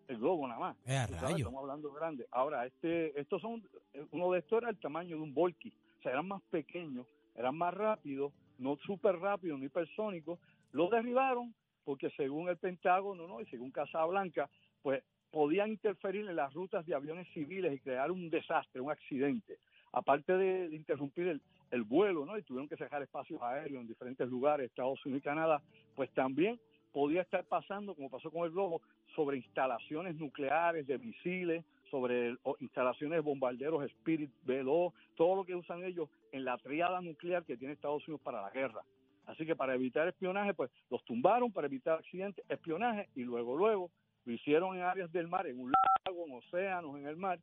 El 0.07 0.17
globo 0.17 0.47
nada 0.47 0.59
más. 0.59 0.77
Eh, 0.85 1.05
rayo. 1.07 1.37
Estamos 1.37 1.61
hablando 1.61 1.91
grande. 1.91 2.27
Ahora, 2.31 2.65
este, 2.65 3.19
estos 3.19 3.41
son, 3.41 3.67
uno 4.11 4.31
de 4.31 4.39
estos 4.39 4.61
era 4.61 4.69
el 4.69 4.79
tamaño 4.79 5.17
de 5.17 5.23
un 5.23 5.33
Volky. 5.33 5.73
O 5.99 6.01
sea, 6.03 6.11
eran 6.11 6.27
más 6.27 6.41
pequeños, 6.51 7.07
eran 7.35 7.57
más 7.57 7.73
rápidos, 7.73 8.31
no 8.59 8.77
súper 8.85 9.17
rápidos 9.17 9.59
ni 9.59 9.65
hipersónicos. 9.65 10.39
Los 10.71 10.91
derribaron 10.91 11.55
porque 11.85 12.09
según 12.11 12.49
el 12.49 12.57
Pentágono, 12.57 13.27
¿no? 13.27 13.41
Y 13.41 13.45
según 13.45 13.71
Casablanca, 13.71 14.49
pues 14.81 15.03
podían 15.35 15.69
interferir 15.69 16.29
en 16.29 16.37
las 16.37 16.53
rutas 16.53 16.85
de 16.85 16.95
aviones 16.95 17.27
civiles 17.33 17.73
y 17.73 17.79
crear 17.79 18.09
un 18.09 18.29
desastre, 18.29 18.79
un 18.79 18.89
accidente. 18.89 19.57
Aparte 19.91 20.31
de, 20.31 20.73
interrumpir 20.73 21.27
el, 21.27 21.41
el 21.71 21.83
vuelo, 21.83 22.25
¿no? 22.25 22.37
Y 22.37 22.43
tuvieron 22.43 22.69
que 22.69 22.77
cerrar 22.77 23.01
espacios 23.01 23.41
aéreos 23.41 23.81
en 23.81 23.87
diferentes 23.87 24.29
lugares, 24.29 24.67
Estados 24.67 25.05
Unidos 25.05 25.23
y 25.23 25.25
Canadá, 25.25 25.61
pues 25.93 26.09
también 26.11 26.57
podía 26.93 27.21
estar 27.21 27.43
pasando, 27.43 27.95
como 27.95 28.09
pasó 28.09 28.31
con 28.31 28.45
el 28.45 28.51
globo, 28.51 28.81
sobre 29.13 29.35
instalaciones 29.35 30.15
nucleares 30.15 30.87
de 30.87 30.97
misiles, 30.99 31.65
sobre 31.91 32.37
instalaciones 32.61 33.17
de 33.17 33.19
bombarderos 33.19 33.83
Spirit 33.83 34.31
B2, 34.47 34.93
todo 35.17 35.35
lo 35.35 35.43
que 35.43 35.57
usan 35.57 35.83
ellos 35.83 36.07
en 36.31 36.45
la 36.45 36.57
triada 36.59 37.01
nuclear 37.01 37.43
que 37.43 37.57
tiene 37.57 37.73
Estados 37.73 38.07
Unidos 38.07 38.21
para 38.21 38.41
la 38.41 38.51
guerra. 38.51 38.83
Así 39.25 39.45
que 39.45 39.57
para 39.57 39.75
evitar 39.75 40.07
espionaje, 40.07 40.53
pues 40.53 40.71
los 40.89 41.03
tumbaron 41.03 41.51
para 41.51 41.67
evitar 41.67 41.99
accidentes, 41.99 42.45
espionaje 42.47 43.09
y 43.15 43.23
luego, 43.23 43.57
luego 43.57 43.91
lo 44.25 44.33
hicieron 44.33 44.75
en 44.75 44.83
áreas 44.83 45.11
del 45.11 45.27
mar, 45.27 45.47
en 45.47 45.59
un 45.59 45.71
lago, 45.71 46.25
en 46.27 46.33
océanos, 46.33 46.97
en 46.97 47.07
el 47.07 47.15
mar, 47.17 47.39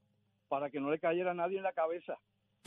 para 0.49 0.69
que 0.71 0.81
no 0.81 0.91
le 0.91 0.99
cayera 0.99 1.31
a 1.31 1.35
nadie 1.35 1.57
en 1.59 1.63
la 1.65 1.73
cabeza 1.73 2.19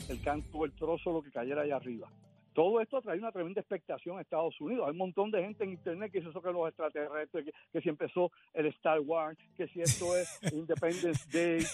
el 0.08 0.20
canto, 0.22 0.64
el 0.64 0.72
trozo, 0.72 1.12
lo 1.12 1.22
que 1.22 1.30
cayera 1.30 1.62
allá 1.62 1.76
arriba. 1.76 2.10
Todo 2.54 2.80
esto 2.80 3.02
trae 3.02 3.18
una 3.18 3.32
tremenda 3.32 3.60
expectación 3.60 4.16
a 4.18 4.22
Estados 4.22 4.58
Unidos. 4.60 4.86
Hay 4.86 4.92
un 4.92 4.98
montón 4.98 5.30
de 5.30 5.42
gente 5.42 5.64
en 5.64 5.70
Internet 5.72 6.10
que 6.10 6.18
dice 6.18 6.30
eso 6.30 6.40
que 6.40 6.50
los 6.52 6.66
extraterrestres, 6.68 7.44
que, 7.44 7.52
que 7.72 7.80
si 7.82 7.88
empezó 7.90 8.30
el 8.54 8.66
Star 8.66 9.00
Wars, 9.00 9.38
que 9.56 9.68
si 9.68 9.80
esto 9.82 10.16
es 10.16 10.28
Independence 10.52 11.26
Day. 11.30 11.64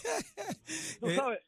Tú 1.00 1.06
Eh, 1.08 1.14
sabes, 1.16 1.38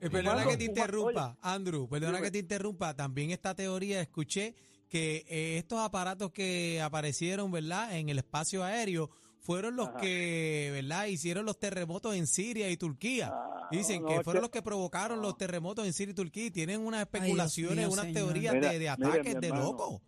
Eh, 0.00 0.10
perdona 0.10 0.44
que 0.44 0.56
te 0.56 0.64
interrumpa, 0.64 1.36
Andrew, 1.40 1.88
perdona 1.88 2.16
Dime. 2.18 2.26
que 2.26 2.30
te 2.32 2.38
interrumpa. 2.38 2.94
También 2.96 3.30
esta 3.30 3.54
teoría, 3.54 4.00
escuché 4.00 4.54
que 4.90 5.24
eh, 5.28 5.56
estos 5.58 5.78
aparatos 5.78 6.30
que 6.32 6.80
aparecieron, 6.82 7.50
¿verdad?, 7.52 7.96
en 7.96 8.08
el 8.08 8.18
espacio 8.18 8.64
aéreo, 8.64 9.08
fueron 9.44 9.76
los 9.76 9.88
Ajá. 9.90 9.98
que, 9.98 10.70
¿verdad?, 10.72 11.06
hicieron 11.06 11.44
los 11.46 11.58
terremotos 11.58 12.16
en 12.16 12.26
Siria 12.26 12.68
y 12.70 12.76
Turquía. 12.76 13.30
Ah, 13.32 13.68
Dicen 13.70 14.02
no, 14.02 14.08
que 14.08 14.14
es 14.16 14.22
fueron 14.22 14.40
que- 14.40 14.44
los 14.44 14.50
que 14.50 14.62
provocaron 14.62 15.20
los 15.22 15.36
terremotos 15.36 15.86
en 15.86 15.92
Siria 15.92 16.12
y 16.12 16.14
Turquía 16.14 16.46
y 16.46 16.50
tienen 16.50 16.80
unas 16.80 17.02
especulaciones, 17.02 17.86
unas 17.86 18.06
señor. 18.06 18.14
teorías 18.32 18.54
Mira, 18.54 18.72
de, 18.72 18.88
ataques 18.88 19.40
de 19.40 19.48
locos. 19.50 20.00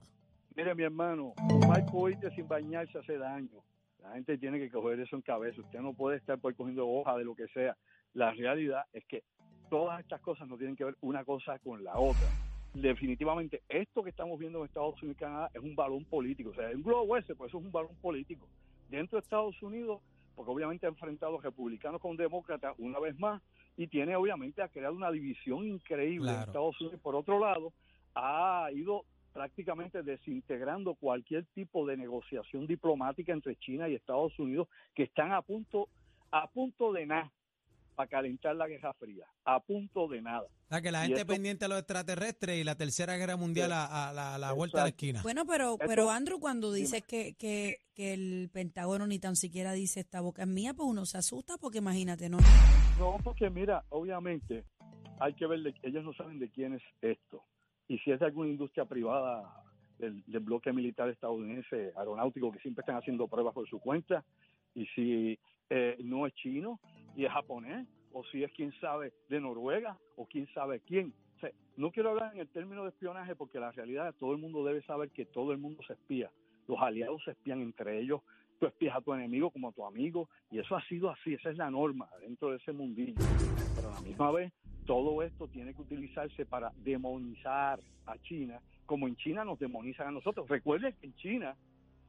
Mire, 0.56 0.74
mi 0.74 0.82
hermano, 0.84 1.34
fumar 1.48 1.84
coite 1.86 2.30
sin 2.34 2.48
bañarse 2.48 2.98
hace 2.98 3.16
daño. 3.18 3.62
La 4.02 4.12
gente 4.14 4.38
tiene 4.38 4.58
que 4.58 4.70
coger 4.70 5.00
eso 5.00 5.16
en 5.16 5.22
cabeza. 5.22 5.60
Usted 5.60 5.80
no 5.80 5.92
puede 5.92 6.16
estar 6.16 6.38
por 6.38 6.54
cogiendo 6.54 6.88
hoja 6.88 7.16
de 7.16 7.24
lo 7.24 7.34
que 7.34 7.46
sea. 7.48 7.76
La 8.14 8.32
realidad 8.32 8.84
es 8.92 9.04
que 9.06 9.22
todas 9.68 10.00
estas 10.00 10.20
cosas 10.22 10.48
no 10.48 10.56
tienen 10.56 10.76
que 10.76 10.84
ver 10.84 10.96
una 11.02 11.24
cosa 11.24 11.58
con 11.58 11.84
la 11.84 11.98
otra. 11.98 12.26
Definitivamente, 12.72 13.62
esto 13.68 14.02
que 14.04 14.10
estamos 14.10 14.38
viendo 14.38 14.60
en 14.60 14.66
Estados 14.66 14.94
Unidos 15.02 15.16
y 15.16 15.20
Canadá 15.24 15.50
es 15.54 15.62
un 15.62 15.74
balón 15.74 16.04
político. 16.04 16.50
O 16.50 16.54
sea, 16.54 16.68
un 16.74 16.82
globo 16.82 17.16
ese, 17.16 17.34
pues 17.34 17.48
eso 17.48 17.58
es 17.58 17.64
un 17.64 17.72
balón 17.72 17.94
político. 18.00 18.46
Dentro 18.88 19.18
de 19.18 19.22
Estados 19.22 19.60
Unidos, 19.62 20.00
porque 20.34 20.50
obviamente 20.50 20.86
ha 20.86 20.90
enfrentado 20.90 21.38
a 21.38 21.42
republicanos 21.42 22.00
con 22.00 22.16
demócratas 22.16 22.74
una 22.78 22.98
vez 22.98 23.18
más, 23.18 23.42
y 23.76 23.86
tiene 23.88 24.16
obviamente 24.16 24.62
ha 24.62 24.68
creado 24.68 24.94
una 24.94 25.10
división 25.10 25.66
increíble 25.66 26.30
en. 26.30 26.42
Estados 26.42 26.80
Unidos. 26.80 27.00
Por 27.00 27.14
otro 27.14 27.38
lado, 27.38 27.72
ha 28.14 28.68
ido 28.72 29.04
prácticamente 29.32 30.02
desintegrando 30.02 30.94
cualquier 30.94 31.44
tipo 31.46 31.86
de 31.86 31.96
negociación 31.98 32.66
diplomática 32.66 33.32
entre 33.32 33.56
China 33.56 33.86
y 33.86 33.94
Estados 33.94 34.38
Unidos 34.38 34.68
que 34.94 35.02
están 35.02 35.32
a 35.32 35.42
punto 35.42 35.88
a 36.30 36.48
punto 36.48 36.92
de 36.92 37.04
nada 37.04 37.30
para 37.96 38.08
calentar 38.08 38.54
la 38.54 38.68
Guerra 38.68 38.92
Fría, 38.94 39.24
a 39.44 39.58
punto 39.58 40.06
de 40.06 40.20
nada. 40.20 40.42
O 40.42 40.68
sea, 40.68 40.82
que 40.82 40.92
la 40.92 41.04
Y 41.04 41.06
gente 41.08 41.22
esto- 41.22 41.32
pendiente 41.32 41.64
a 41.64 41.68
los 41.68 41.78
extraterrestres 41.78 42.58
y 42.60 42.64
la 42.64 42.74
tercera 42.76 43.16
guerra 43.16 43.36
mundial 43.36 43.72
a, 43.72 44.10
a 44.10 44.12
la, 44.12 44.34
a 44.34 44.38
la 44.38 44.52
vuelta 44.52 44.78
de 44.78 44.84
la 44.84 44.88
esquina. 44.90 45.22
Bueno, 45.22 45.44
pero, 45.46 45.72
Esto- 45.72 45.86
pero 45.88 46.10
Andrew, 46.10 46.38
cuando 46.38 46.72
dices 46.72 47.02
que, 47.04 47.34
que, 47.34 47.78
que 47.94 48.12
el 48.12 48.50
Pentágono 48.52 49.06
ni 49.06 49.18
tan 49.18 49.34
siquiera 49.34 49.72
dice 49.72 50.00
esta 50.00 50.20
boca 50.20 50.42
es 50.42 50.48
mía, 50.48 50.74
pues 50.74 50.88
uno 50.88 51.06
se 51.06 51.16
asusta 51.18 51.56
porque 51.58 51.78
imagínate, 51.78 52.28
¿no? 52.28 52.38
No, 52.98 53.16
porque 53.24 53.48
mira, 53.50 53.82
obviamente 53.88 54.64
hay 55.18 55.32
que 55.34 55.46
ver, 55.46 55.74
ellos 55.82 56.04
no 56.04 56.12
saben 56.12 56.38
de 56.38 56.50
quién 56.50 56.74
es 56.74 56.82
esto. 57.00 57.42
Y 57.88 57.98
si 58.00 58.10
es 58.10 58.20
de 58.20 58.26
alguna 58.26 58.50
industria 58.50 58.84
privada 58.84 59.62
del, 59.98 60.22
del 60.26 60.40
bloque 60.40 60.72
militar 60.72 61.08
estadounidense 61.08 61.92
aeronáutico 61.96 62.52
que 62.52 62.58
siempre 62.58 62.82
están 62.82 62.96
haciendo 62.96 63.26
pruebas 63.28 63.54
por 63.54 63.66
su 63.68 63.78
cuenta, 63.80 64.22
y 64.74 64.84
si 64.94 65.38
eh, 65.70 65.96
no 66.00 66.26
es 66.26 66.34
chino 66.34 66.78
y 67.16 67.24
es 67.24 67.32
japonés, 67.32 67.86
o 68.12 68.24
si 68.24 68.44
es 68.44 68.52
quién 68.52 68.72
sabe 68.80 69.12
de 69.28 69.40
Noruega, 69.40 69.98
o 70.16 70.26
quién 70.26 70.46
sabe 70.54 70.80
quién. 70.80 71.12
No 71.76 71.90
quiero 71.90 72.10
hablar 72.10 72.32
en 72.32 72.40
el 72.40 72.48
término 72.48 72.84
de 72.84 72.88
espionaje 72.88 73.36
porque 73.36 73.60
la 73.60 73.70
realidad 73.70 74.14
todo 74.18 74.32
el 74.32 74.38
mundo 74.38 74.64
debe 74.64 74.82
saber 74.82 75.10
que 75.10 75.26
todo 75.26 75.52
el 75.52 75.58
mundo 75.58 75.82
se 75.86 75.92
espía. 75.92 76.30
Los 76.66 76.80
aliados 76.80 77.22
se 77.24 77.32
espían 77.32 77.60
entre 77.60 78.00
ellos, 78.00 78.22
tú 78.58 78.66
espías 78.66 78.96
a 78.96 79.00
tu 79.02 79.12
enemigo 79.12 79.50
como 79.50 79.68
a 79.68 79.72
tu 79.72 79.84
amigo, 79.84 80.28
y 80.50 80.58
eso 80.58 80.74
ha 80.74 80.82
sido 80.86 81.10
así, 81.10 81.34
esa 81.34 81.50
es 81.50 81.58
la 81.58 81.70
norma 81.70 82.08
dentro 82.20 82.50
de 82.50 82.56
ese 82.56 82.72
mundillo. 82.72 83.22
Pero 83.74 83.90
a 83.90 83.94
la 83.94 84.00
misma 84.00 84.30
vez, 84.30 84.52
todo 84.86 85.22
esto 85.22 85.48
tiene 85.48 85.74
que 85.74 85.82
utilizarse 85.82 86.46
para 86.46 86.72
demonizar 86.78 87.80
a 88.06 88.18
China, 88.18 88.60
como 88.86 89.06
en 89.06 89.16
China 89.16 89.44
nos 89.44 89.58
demonizan 89.58 90.08
a 90.08 90.12
nosotros. 90.12 90.48
Recuerden 90.48 90.94
que 91.00 91.06
en 91.06 91.14
China, 91.16 91.56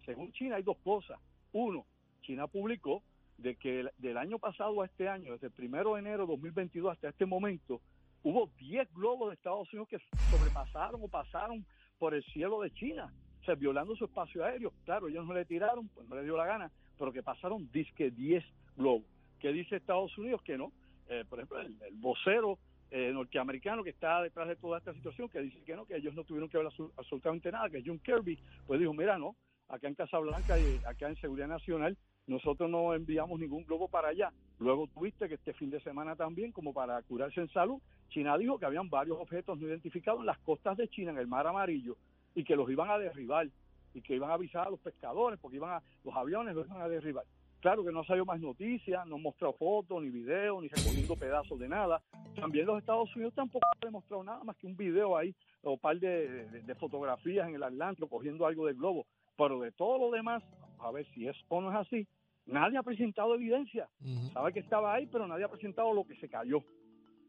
según 0.06 0.32
China, 0.32 0.56
hay 0.56 0.64
dos 0.64 0.78
cosas. 0.78 1.20
Uno, 1.52 1.86
China 2.22 2.48
publicó 2.48 3.04
de 3.38 3.56
que 3.56 3.82
el- 3.82 3.92
del 3.98 4.18
año 4.18 4.40
pasado 4.40 4.82
a 4.82 4.86
este 4.86 5.08
año, 5.08 5.34
desde 5.34 5.48
el 5.48 5.54
primero 5.54 5.94
de 5.94 6.00
enero 6.00 6.24
de 6.26 6.32
2022 6.34 6.92
hasta 6.94 7.10
este 7.10 7.26
momento, 7.26 7.82
hubo 8.24 8.50
10 8.60 8.92
globos 8.94 9.30
de 9.30 9.36
Estados 9.36 9.72
Unidos 9.74 9.88
que 9.90 10.00
sobrepasaron 10.32 11.02
o 11.04 11.08
pasaron 11.08 11.66
por 12.00 12.14
el 12.14 12.24
cielo 12.26 12.62
de 12.62 12.72
China, 12.72 13.12
o 13.42 13.46
sea, 13.46 13.56
violando 13.56 13.96
su 13.96 14.06
espacio 14.06 14.44
aéreo. 14.44 14.74
Claro, 14.86 15.08
ellos 15.08 15.26
no 15.26 15.34
le 15.34 15.46
tiraron, 15.46 15.88
pues 15.90 16.08
no 16.08 16.16
les 16.16 16.26
dio 16.26 16.36
la 16.38 16.46
gana, 16.46 16.72
pero 16.98 17.12
que 17.12 17.24
pasaron 17.24 17.70
disque 17.72 18.12
10 18.12 18.44
globos. 18.76 19.06
¿Qué 19.40 19.52
dice 19.52 19.76
Estados 19.76 20.18
Unidos? 20.18 20.42
Que 20.42 20.58
no. 20.58 20.72
Eh, 21.10 21.24
por 21.30 21.40
ejemplo, 21.40 21.62
el, 21.62 21.78
vocero 21.94 22.58
eh, 22.90 23.12
norteamericano 23.14 23.84
que 23.84 23.92
está 23.92 24.22
detrás 24.22 24.48
de 24.48 24.56
toda 24.56 24.78
esta 24.80 24.94
situación, 24.94 25.30
que 25.30 25.42
dice 25.42 25.62
que 25.64 25.76
no, 25.76 25.86
que 25.86 25.96
ellos 25.96 26.14
no 26.16 26.24
tuvieron 26.24 26.50
que 26.50 26.58
ver 26.58 26.68
absolu- 26.68 26.92
absolutamente 26.98 27.52
nada, 27.52 27.70
que 27.70 27.84
John 27.86 28.00
Kirby, 28.00 28.38
pues 28.66 28.80
dijo, 28.80 28.94
mira, 28.94 29.18
no, 29.18 29.36
acá 29.70 29.88
en 29.88 29.96
Casablanca 29.96 30.58
y 30.60 30.80
acá 30.86 31.10
en 31.10 31.16
Seguridad 31.18 31.48
Nacional, 31.48 31.98
nosotros 32.28 32.70
no 32.70 32.94
enviamos 32.94 33.40
ningún 33.40 33.64
globo 33.64 33.88
para 33.88 34.10
allá. 34.10 34.32
Luego 34.60 34.88
tuviste 34.88 35.30
que 35.30 35.36
este 35.36 35.54
fin 35.54 35.70
de 35.70 35.80
semana 35.80 36.16
también, 36.16 36.52
como 36.52 36.74
para 36.74 37.02
curarse 37.04 37.40
en 37.40 37.50
salud, 37.50 37.82
China 38.10 38.38
dijo 38.38 38.60
que 38.60 38.66
habían 38.66 38.90
varios 38.90 39.18
objetos 39.20 39.58
no 39.58 39.68
identificados 39.68 40.20
en 40.20 40.26
las 40.26 40.38
costas 40.40 40.76
de 40.78 40.90
China, 40.90 41.12
en 41.12 41.18
el 41.18 41.28
mar 41.28 41.48
amarillo, 41.48 41.96
y 42.36 42.44
que 42.44 42.56
los 42.56 42.70
iban 42.70 42.90
a 42.90 42.98
derribar, 42.98 43.48
y 43.94 44.02
que 44.02 44.16
iban 44.16 44.30
a 44.30 44.34
avisar 44.34 44.68
a 44.68 44.70
los 44.70 44.80
pescadores, 44.80 45.40
porque 45.40 45.58
iban 45.58 45.72
a, 45.72 45.82
los 46.04 46.16
aviones 46.16 46.54
los 46.54 46.68
iban 46.68 46.82
a 46.82 46.90
derribar. 46.90 47.24
Claro 47.62 47.84
que 47.84 47.92
no 47.92 48.04
salió 48.04 48.26
más 48.26 48.40
noticias, 48.40 49.08
no 49.08 49.18
mostró 49.18 49.54
fotos, 49.54 50.04
ni 50.04 50.10
videos, 50.10 50.62
ni 50.62 50.68
recogiendo 50.68 51.16
pedazos 51.16 51.58
de 51.58 51.70
nada. 51.70 52.02
También 52.36 52.68
los 52.68 52.78
Estados 52.78 53.14
Unidos 53.16 53.34
tampoco 53.34 53.66
han 53.74 53.88
demostrado 53.88 54.24
nada 54.24 54.44
más 54.44 54.56
que 54.58 54.68
un 54.68 54.76
video 54.76 55.18
ahí, 55.18 55.34
o 55.64 55.72
un 55.72 55.80
par 55.80 55.98
de 55.98 56.76
fotografías 56.80 57.48
en 57.48 57.56
el 57.56 57.64
Atlántico 57.64 58.10
cogiendo 58.10 58.46
algo 58.46 58.68
del 58.68 58.76
globo. 58.76 59.08
Pero 59.38 59.60
de 59.60 59.72
todo 59.72 59.98
lo 59.98 60.12
demás, 60.12 60.44
a 60.80 60.92
ver 60.92 61.06
si 61.14 61.28
es 61.28 61.36
o 61.48 61.62
no 61.62 61.72
es 61.72 61.78
así, 61.78 62.08
nadie 62.48 62.78
ha 62.78 62.84
presentado 62.84 63.36
evidencia. 63.36 63.88
Ujú. 64.02 64.32
Sabe 64.34 64.54
que 64.54 64.60
estaba 64.60 64.94
ahí, 64.94 65.08
pero 65.08 65.28
nadie 65.28 65.44
ha 65.46 65.50
presentado 65.50 65.94
lo 65.94 66.06
que 66.06 66.16
se 66.16 66.28
cayó. 66.30 66.64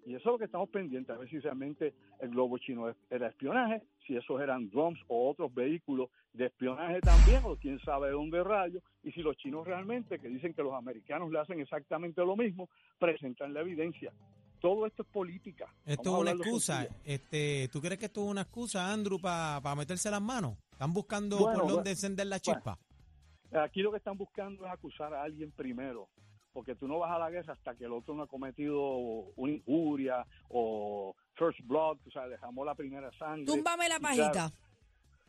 Y 0.07 0.15
eso 0.15 0.21
es 0.21 0.33
lo 0.33 0.39
que 0.39 0.47
estamos 0.47 0.71
pendientes, 0.71 1.15
a 1.15 1.19
ver 1.19 1.29
si 1.29 1.39
realmente 1.39 1.93
el 2.21 2.31
globo 2.31 2.57
chino 2.57 2.89
es- 2.89 2.97
era 3.11 3.29
espionaje, 3.29 3.83
si 4.07 4.17
esos 4.17 4.41
eran 4.41 4.71
drones 4.71 5.03
o 5.09 5.29
otros 5.29 5.53
vehículos 5.53 6.09
de 6.33 6.47
espionaje 6.47 7.01
también, 7.03 7.43
o 7.45 7.57
quién 7.57 7.79
sabe 7.81 8.07
de 8.07 8.13
dónde 8.15 8.43
rayos, 8.43 8.83
y 9.03 9.13
si 9.13 9.21
los 9.21 9.37
chinos 9.37 9.67
realmente, 9.67 10.19
que 10.19 10.29
dicen 10.29 10.55
que 10.55 10.63
los 10.63 10.73
americanos 10.73 11.31
le 11.31 11.41
hacen 11.41 11.61
exactamente 11.61 12.25
lo 12.25 12.37
mismo, 12.37 12.71
presentan 12.99 13.53
la 13.53 13.61
evidencia. 13.61 14.11
Todo 14.61 14.87
esto 14.87 15.03
es 15.03 15.09
política. 15.09 15.67
Esto 15.85 16.15
es 16.15 16.21
una 16.23 16.31
excusa. 16.33 16.77
sencillo. 16.85 17.01
Este, 17.05 17.69
¿Tú 17.71 17.81
crees 17.81 17.99
que 17.99 18.07
esto 18.07 18.25
es 18.25 18.31
una 18.31 18.41
excusa, 18.43 18.91
Andrew, 18.91 19.21
para 19.21 19.75
meterse 19.77 20.11
las 20.11 20.23
manos? 20.23 20.57
¿Están 20.73 20.93
buscando 20.95 21.37
Bueno, 21.37 21.53
por 21.53 21.63
bueno, 21.65 21.75
dónde 21.77 21.91
encender 21.91 22.27
la 22.29 22.39
bueno. 22.45 22.61
Aquí 23.53 23.83
lo 23.83 23.91
que 23.91 23.99
están 23.99 24.19
buscando 24.19 24.67
es 24.67 24.73
acusar 24.73 25.15
a 25.15 25.23
alguien 25.23 25.51
primero, 25.53 26.09
porque 26.53 26.75
tú 26.75 26.87
no 26.87 26.99
vas 26.99 27.11
a 27.11 27.19
la 27.19 27.31
guerra 27.31 27.55
hasta 27.55 27.75
que 27.75 27.85
el 27.85 27.93
otro 27.93 28.15
no 28.15 28.25
ha 28.25 28.27
cometido 28.27 28.81
una 29.37 29.53
injuria 29.53 30.27
o 30.49 31.15
first 31.35 31.61
blood, 31.65 31.99
o 32.07 32.11
sea, 32.11 32.29
dejamos 32.29 32.67
la 32.67 32.75
primera 32.75 33.11
sangre. 33.19 33.47
Túmbame 33.47 33.89
la 33.89 33.97
Y 33.97 33.99
claro, 33.99 34.17
pajita. 34.17 34.53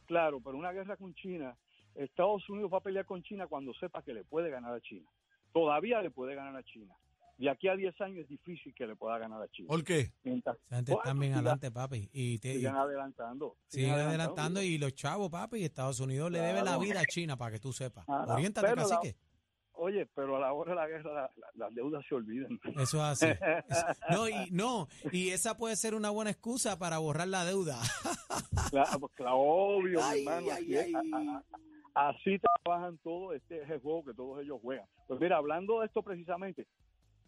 Claro, 0.06 0.42
pero 0.42 0.58
una 0.58 0.72
guerra 0.72 0.98
con 0.98 1.14
China, 1.14 1.56
Estados 1.96 2.50
Unidos 2.50 2.72
va 2.74 2.80
a 2.80 2.82
pelear 2.82 3.06
con 3.06 3.22
China 3.24 3.48
cuando 3.48 3.74
sepa 3.74 4.02
que 4.02 4.14
le 4.14 4.24
puede 4.24 4.50
ganar 4.50 4.74
a 4.74 4.82
China. 4.82 5.08
Todavía 5.54 6.02
le 6.02 6.12
puede 6.12 6.36
ganar 6.36 6.56
a 6.56 6.64
China. 6.64 6.96
De 7.40 7.50
aquí 7.50 7.68
a 7.70 7.76
10 7.76 8.00
años 8.02 8.20
es 8.24 8.28
difícil 8.28 8.74
que 8.76 8.86
le 8.86 8.96
pueda 8.96 9.18
ganar 9.18 9.42
a 9.42 9.48
China. 9.48 9.70
¿Por 9.70 9.84
qué? 9.84 10.12
Mientras 10.24 10.58
Esa 10.58 10.76
gente 10.76 10.92
bueno, 10.92 11.04
está 11.10 11.20
bien 11.20 11.34
adelante, 11.34 11.72
papi. 11.72 12.10
Y, 12.12 12.38
te, 12.40 12.50
y 12.54 12.58
sigan 12.58 12.76
adelantando. 12.76 13.56
siguen 13.68 13.92
adelantando 13.94 14.62
y 14.62 14.78
los 14.78 14.94
chavos, 14.94 15.30
papi, 15.32 15.60
y 15.60 15.64
Estados 15.64 16.00
Unidos 16.02 16.30
le 16.32 16.40
debe 16.42 16.62
la 16.64 16.78
vida 16.78 17.00
a 17.00 17.06
China, 17.06 17.38
para 17.38 17.52
que 17.54 17.60
tú 17.60 17.72
sepas. 17.74 18.04
Ah, 18.10 18.26
no, 18.28 18.34
Oriéntate, 18.36 18.76
cacique. 18.76 19.16
Oye, 19.82 20.06
pero 20.14 20.36
a 20.36 20.40
la 20.42 20.52
hora 20.52 20.72
de 20.72 20.76
la 20.76 20.88
guerra 20.90 21.14
la- 21.14 21.32
la- 21.38 21.52
las 21.56 21.74
deudas 21.74 22.06
se 22.10 22.14
olvidan. 22.14 22.60
Eso 22.78 22.98
es 22.98 23.24
así. 23.24 23.26
No, 24.12 24.28
y, 24.28 24.52
no, 24.52 24.90
y 25.14 25.30
esa 25.30 25.56
puede 25.56 25.78
ser 25.78 25.96
una 25.96 26.10
buena 26.10 26.32
excusa 26.32 26.78
para 26.78 26.98
borrar 26.98 27.30
la 27.30 27.46
deuda. 27.46 27.80
Claro, 28.72 29.00
pues, 29.00 29.14
claro, 29.16 29.38
obvio, 29.38 30.00
mi 30.00 30.04
Ay, 30.06 30.20
hermano. 30.26 30.48
ay, 30.52 30.76
así, 30.76 30.76
ay. 30.76 30.94
A- 30.94 31.44
a- 31.96 32.10
así 32.10 32.38
trabajan 32.64 32.98
todos, 33.00 33.36
este 33.36 33.64
es 33.64 33.70
el 33.70 33.80
juego 33.80 34.04
que 34.06 34.14
todos 34.14 34.42
ellos 34.44 34.60
juegan. 34.62 34.86
Pues 35.08 35.20
mira, 35.20 35.38
hablando 35.38 35.80
de 35.80 35.86
esto 35.88 36.04
precisamente, 36.04 36.68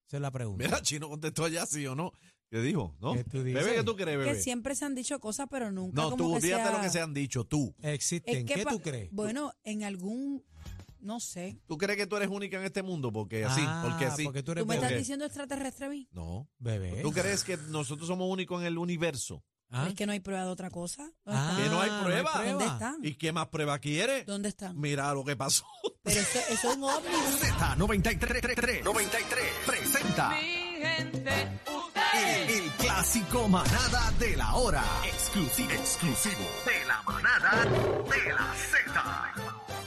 Esa 0.08 0.16
es 0.16 0.20
la 0.22 0.30
pregunta. 0.30 0.64
Mira, 0.64 0.80
Chino 0.82 1.08
contestó 1.08 1.44
allá, 1.44 1.66
sí 1.66 1.86
o 1.86 1.94
no. 1.94 2.12
¿Qué 2.50 2.60
dijo? 2.60 2.96
¿No? 3.00 3.14
¿Qué 3.14 3.22
tú 3.22 3.44
dices? 3.44 3.62
Bebé, 3.62 3.76
¿qué 3.76 3.84
tú 3.84 3.94
crees, 3.94 4.18
Que 4.18 4.24
bebé? 4.24 4.42
siempre 4.42 4.74
se 4.74 4.84
han 4.84 4.96
dicho 4.96 5.20
cosas, 5.20 5.46
pero 5.48 5.70
nunca 5.70 5.94
No, 6.02 6.10
como 6.10 6.16
tú, 6.16 6.34
que 6.34 6.40
fíjate 6.40 6.64
sea- 6.64 6.72
lo 6.72 6.80
que 6.82 6.90
se 6.90 7.00
han 7.00 7.14
dicho, 7.14 7.44
tú. 7.44 7.72
Existen. 7.80 8.38
Es 8.38 8.44
que 8.44 8.54
¿Qué 8.54 8.64
tú 8.64 8.80
crees? 8.80 9.08
Bueno, 9.12 9.52
en 9.62 9.84
algún, 9.84 10.42
no 11.02 11.20
sé. 11.20 11.58
¿Tú 11.66 11.76
crees 11.78 11.96
que 11.96 12.06
tú 12.06 12.16
eres 12.16 12.28
única 12.28 12.58
en 12.58 12.64
este 12.64 12.82
mundo? 12.82 13.12
Porque 13.12 13.44
así, 13.44 13.62
Ah, 13.66 13.82
porque 13.88 14.06
así. 14.06 14.24
Porque 14.24 14.42
tú 14.42 14.52
eres 14.52 14.62
¿Tú 14.64 14.68
me 14.68 14.74
estás 14.74 14.90
bebé. 14.90 15.00
diciendo 15.00 15.24
extraterrestre 15.24 15.86
a 15.86 15.88
mí? 15.90 16.08
No. 16.12 16.48
Bebé. 16.58 17.02
¿Tú 17.02 17.12
crees 17.12 17.44
que 17.44 17.56
nosotros 17.56 18.06
somos 18.08 18.28
únicos 18.30 18.60
en 18.60 18.66
el 18.66 18.78
universo? 18.78 19.42
¿Ah? 19.72 19.86
Es 19.88 19.94
que 19.94 20.04
no 20.04 20.10
hay 20.12 20.18
prueba 20.18 20.42
de 20.44 20.50
otra 20.50 20.68
cosa. 20.68 21.02
¿Dónde 21.24 21.40
Ah? 21.40 21.56
Que 21.62 21.68
no 21.70 21.80
hay 21.80 21.90
prueba. 22.02 22.44
¿Dónde 22.44 22.64
están? 22.66 22.96
¿Y 23.04 23.14
qué 23.14 23.30
más 23.32 23.46
prueba 23.48 23.78
quiere? 23.78 24.24
¿Dónde 24.24 24.48
están? 24.48 24.76
Mira 24.80 25.14
lo 25.14 25.24
que 25.24 25.36
pasó. 25.36 25.64
Pero 26.02 26.20
eso, 26.20 26.38
eso 26.48 26.70
es 26.70 26.76
un 26.76 26.82
ovni. 26.82 27.08
Z93 27.40 28.82
93 28.82 29.44
presenta 29.66 30.30
Mi 30.30 30.36
gente, 30.82 31.48
el, 32.16 32.50
el 32.64 32.70
clásico 32.72 33.46
manada 33.48 34.10
de 34.18 34.36
la 34.36 34.54
hora. 34.56 34.82
Exclusivo, 35.06 35.70
exclusivo 35.70 36.48
de 36.66 36.84
la 36.86 37.02
manada 37.02 37.64
de 37.64 38.32
la 38.32 38.54
Z. 38.54 39.69